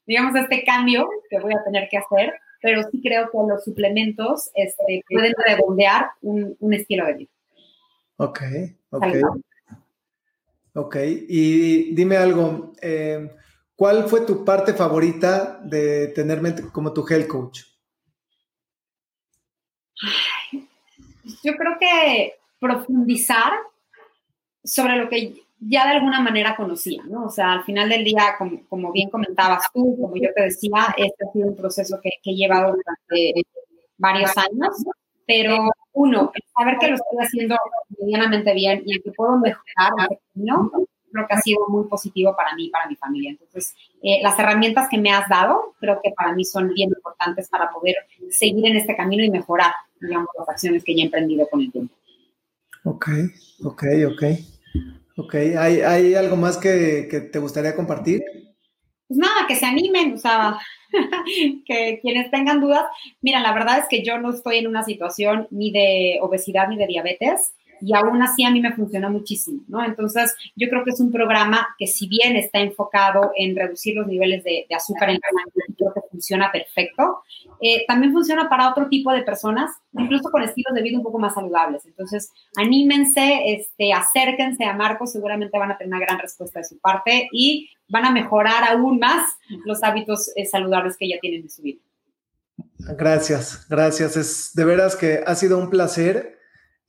digamos, 0.05 0.35
a 0.35 0.41
este 0.41 0.63
cambio 0.63 1.09
que 1.29 1.39
voy 1.39 1.53
a 1.53 1.63
tener 1.63 1.89
que 1.89 1.97
hacer, 1.97 2.33
pero 2.61 2.83
sí 2.91 3.01
creo 3.01 3.31
que 3.31 3.37
los 3.47 3.63
suplementos 3.63 4.51
este, 4.53 5.01
pueden 5.09 5.33
redondear 5.47 6.11
un, 6.21 6.55
un 6.59 6.73
estilo 6.73 7.07
de 7.07 7.13
vida. 7.13 7.31
Ok, 8.17 8.41
ok. 8.91 9.07
Ok, 10.75 10.95
y 11.01 11.95
dime 11.95 12.17
algo, 12.17 12.73
eh, 12.81 13.29
¿Cuál 13.79 14.09
fue 14.09 14.25
tu 14.25 14.43
parte 14.43 14.73
favorita 14.73 15.57
de 15.63 16.09
tenerme 16.09 16.53
como 16.73 16.91
tu 16.91 17.07
health 17.07 17.27
coach? 17.27 17.61
Yo 21.41 21.53
creo 21.53 21.77
que 21.79 22.33
profundizar 22.59 23.53
sobre 24.61 24.97
lo 24.97 25.07
que 25.07 25.45
ya 25.61 25.85
de 25.85 25.93
alguna 25.95 26.19
manera 26.19 26.57
conocía, 26.57 27.03
¿no? 27.05 27.27
O 27.27 27.29
sea, 27.29 27.53
al 27.53 27.63
final 27.63 27.87
del 27.87 28.03
día, 28.03 28.35
como, 28.37 28.91
bien 28.91 29.09
comentabas 29.09 29.63
tú, 29.73 29.95
como 29.97 30.13
yo 30.17 30.27
te 30.35 30.41
decía, 30.41 30.93
este 30.97 31.25
ha 31.25 31.31
sido 31.31 31.47
un 31.47 31.55
proceso 31.55 32.01
que, 32.03 32.09
he 32.25 32.35
llevado 32.35 32.75
durante 32.75 33.45
varios 33.97 34.37
años, 34.37 34.75
pero 35.25 35.69
uno, 35.93 36.33
saber 36.53 36.79
que 36.79 36.87
lo 36.89 36.95
estoy 36.95 37.17
haciendo 37.21 37.55
medianamente 37.97 38.53
bien 38.53 38.83
y 38.85 38.99
que 38.99 39.11
puedo 39.13 39.37
mejorar, 39.37 39.93
¿no? 40.33 40.69
Creo 41.11 41.27
que 41.27 41.33
ha 41.33 41.41
sido 41.41 41.67
muy 41.67 41.87
positivo 41.87 42.35
para 42.35 42.55
mí 42.55 42.65
y 42.65 42.69
para 42.69 42.87
mi 42.87 42.95
familia. 42.95 43.31
Entonces, 43.31 43.75
eh, 44.01 44.19
las 44.21 44.37
herramientas 44.39 44.87
que 44.89 44.97
me 44.97 45.11
has 45.11 45.27
dado 45.29 45.75
creo 45.79 45.99
que 46.03 46.11
para 46.11 46.33
mí 46.33 46.45
son 46.45 46.73
bien 46.73 46.89
importantes 46.89 47.49
para 47.49 47.69
poder 47.71 47.95
seguir 48.29 48.65
en 48.65 48.77
este 48.77 48.95
camino 48.95 49.23
y 49.23 49.29
mejorar, 49.29 49.73
digamos, 49.99 50.29
las 50.37 50.49
acciones 50.49 50.83
que 50.83 50.95
ya 50.95 51.03
he 51.03 51.05
emprendido 51.05 51.47
con 51.49 51.61
el 51.61 51.71
tiempo. 51.71 51.93
Ok, 52.83 53.07
ok, 53.63 53.83
ok. 54.11 54.23
Ok, 55.17 55.35
¿hay, 55.35 55.81
hay 55.81 56.15
algo 56.15 56.37
más 56.37 56.57
que, 56.57 57.07
que 57.11 57.19
te 57.19 57.39
gustaría 57.39 57.75
compartir? 57.75 58.23
Pues 59.09 59.17
nada, 59.17 59.47
que 59.47 59.55
se 59.55 59.65
animen, 59.65 60.13
o 60.13 60.17
sea, 60.17 60.57
que 61.65 61.99
quienes 62.01 62.31
tengan 62.31 62.61
dudas, 62.61 62.85
mira, 63.21 63.39
la 63.41 63.53
verdad 63.53 63.79
es 63.79 63.85
que 63.89 64.03
yo 64.03 64.19
no 64.19 64.29
estoy 64.29 64.59
en 64.59 64.67
una 64.67 64.83
situación 64.83 65.47
ni 65.51 65.71
de 65.71 66.19
obesidad 66.21 66.69
ni 66.69 66.77
de 66.77 66.87
diabetes 66.87 67.53
y 67.81 67.93
aún 67.93 68.21
así 68.21 68.43
a 68.43 68.51
mí 68.51 68.61
me 68.61 68.73
funciona 68.73 69.09
muchísimo, 69.09 69.61
¿no? 69.67 69.83
Entonces, 69.83 70.35
yo 70.55 70.69
creo 70.69 70.83
que 70.83 70.91
es 70.91 70.99
un 70.99 71.11
programa 71.11 71.67
que 71.77 71.87
si 71.87 72.07
bien 72.07 72.35
está 72.35 72.59
enfocado 72.59 73.31
en 73.35 73.55
reducir 73.55 73.95
los 73.95 74.07
niveles 74.07 74.43
de, 74.43 74.65
azúcar 74.75 75.09
en 75.09 75.19
la 75.21 75.27
sangre, 75.27 75.75
creo 75.77 75.93
que 75.93 76.01
funciona 76.11 76.51
perfecto, 76.51 77.23
eh, 77.61 77.85
también 77.87 78.13
funciona 78.13 78.49
para 78.49 78.69
otro 78.69 78.87
tipo 78.87 79.11
de 79.11 79.23
personas, 79.23 79.71
incluso 79.93 80.29
con 80.31 80.43
estilos 80.43 80.73
de 80.73 80.81
vida 80.81 80.97
un 80.97 81.03
poco 81.03 81.19
más 81.19 81.33
saludables. 81.33 81.85
Entonces, 81.85 82.31
anímense, 82.55 83.41
este, 83.45 83.93
acérquense 83.93 84.65
a 84.65 84.73
Marcos, 84.73 85.11
seguramente 85.11 85.57
van 85.57 85.71
a 85.71 85.77
tener 85.77 85.93
una 85.93 86.05
gran 86.05 86.19
respuesta 86.19 86.59
de 86.59 86.65
su 86.65 86.79
parte 86.79 87.29
y 87.31 87.69
van 87.89 88.05
a 88.05 88.11
mejorar 88.11 88.63
aún 88.69 88.99
más 88.99 89.29
los 89.65 89.83
hábitos 89.83 90.31
eh, 90.35 90.45
saludables 90.45 90.95
que 90.97 91.09
ya 91.09 91.19
tienen 91.19 91.41
en 91.41 91.49
su 91.49 91.61
vida. 91.61 91.81
Gracias, 92.97 93.67
gracias. 93.67 94.15
Es 94.15 94.51
de 94.53 94.65
veras 94.65 94.95
que 94.95 95.21
ha 95.25 95.35
sido 95.35 95.57
un 95.57 95.69
placer 95.69 96.38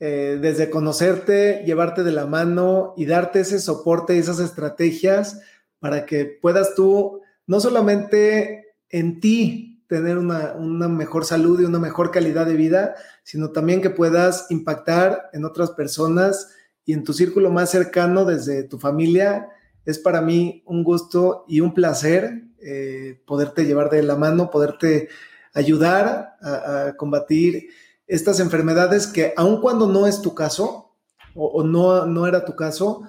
eh, 0.02 0.38
desde 0.40 0.70
conocerte, 0.70 1.62
llevarte 1.66 2.02
de 2.02 2.12
la 2.12 2.24
mano 2.24 2.94
y 2.96 3.04
darte 3.04 3.40
ese 3.40 3.60
soporte 3.60 4.16
y 4.16 4.18
esas 4.18 4.40
estrategias 4.40 5.42
para 5.78 6.06
que 6.06 6.24
puedas 6.24 6.74
tú, 6.74 7.20
no 7.46 7.60
solamente 7.60 8.76
en 8.88 9.20
ti 9.20 9.84
tener 9.88 10.16
una, 10.16 10.54
mejor 10.88 11.26
salud 11.26 11.60
y 11.60 11.66
una 11.66 11.78
mejor 11.78 12.12
calidad 12.12 12.46
de 12.46 12.56
vida, 12.56 12.94
sino 13.24 13.50
también 13.50 13.82
que 13.82 13.90
puedas 13.90 14.46
impactar 14.48 15.28
en 15.34 15.44
otras 15.44 15.72
personas 15.72 16.48
y 16.86 16.94
en 16.94 17.04
tu 17.04 17.12
círculo 17.12 17.50
más 17.50 17.68
cercano 17.68 18.24
desde 18.24 18.62
tu 18.62 18.78
familia. 18.78 19.50
Es 19.84 19.98
para 19.98 20.22
mí 20.22 20.62
un 20.64 20.82
gusto 20.82 21.44
y 21.46 21.60
un 21.60 21.74
placer 21.74 22.44
eh, 22.62 23.20
poderte 23.26 23.66
llevar 23.66 23.90
de 23.90 24.02
la 24.02 24.16
mano, 24.16 24.50
poderte 24.50 25.10
ayudar 25.52 26.36
a 26.40 26.94
combatir 26.96 27.68
estas 28.10 28.40
enfermedades 28.40 29.06
que 29.06 29.32
aun 29.36 29.60
cuando 29.60 29.86
no 29.86 30.06
es 30.06 30.20
tu 30.20 30.34
caso 30.34 30.96
o, 31.34 31.62
no, 31.62 32.06
no 32.06 32.26
era 32.26 32.44
tu 32.44 32.56
caso, 32.56 33.04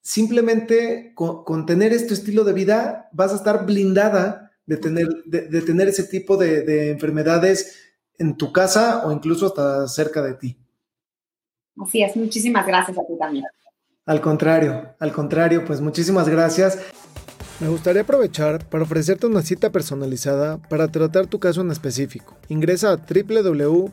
simplemente 0.00 1.12
con, 1.14 1.66
tener 1.66 1.92
este 1.92 2.14
estilo 2.14 2.44
de 2.44 2.54
vida 2.54 3.10
vas 3.12 3.32
a 3.32 3.36
estar 3.36 3.66
blindada 3.66 4.50
de 4.64 4.78
tener, 4.78 5.08
de, 5.26 5.60
tener 5.60 5.88
ese 5.88 6.04
tipo 6.04 6.38
de, 6.38 6.62
de, 6.62 6.90
enfermedades 6.90 7.78
en 8.16 8.36
tu 8.38 8.52
casa 8.52 9.06
o 9.06 9.12
incluso 9.12 9.46
hasta 9.46 9.86
cerca 9.86 10.22
de 10.22 10.34
ti. 10.34 10.58
Así 11.78 12.02
es, 12.02 12.16
muchísimas 12.16 12.66
gracias 12.66 12.96
a 12.98 13.02
ti 13.02 13.18
también. 13.18 13.44
Al 14.06 14.20
contrario, 14.22 14.94
al 14.98 15.12
contrario, 15.12 15.64
pues 15.66 15.80
muchísimas 15.82 16.28
gracias. 16.28 16.78
Me 17.60 17.68
gustaría 17.68 18.02
aprovechar 18.02 18.66
para 18.68 18.84
ofrecerte 18.84 19.26
una 19.26 19.42
cita 19.42 19.70
personalizada 19.70 20.56
para 20.56 20.88
tratar 20.88 21.26
tu 21.26 21.38
caso 21.38 21.60
en 21.60 21.70
específico. 21.70 22.36
Ingresa 22.48 22.92
a 22.92 22.96
www 22.96 23.92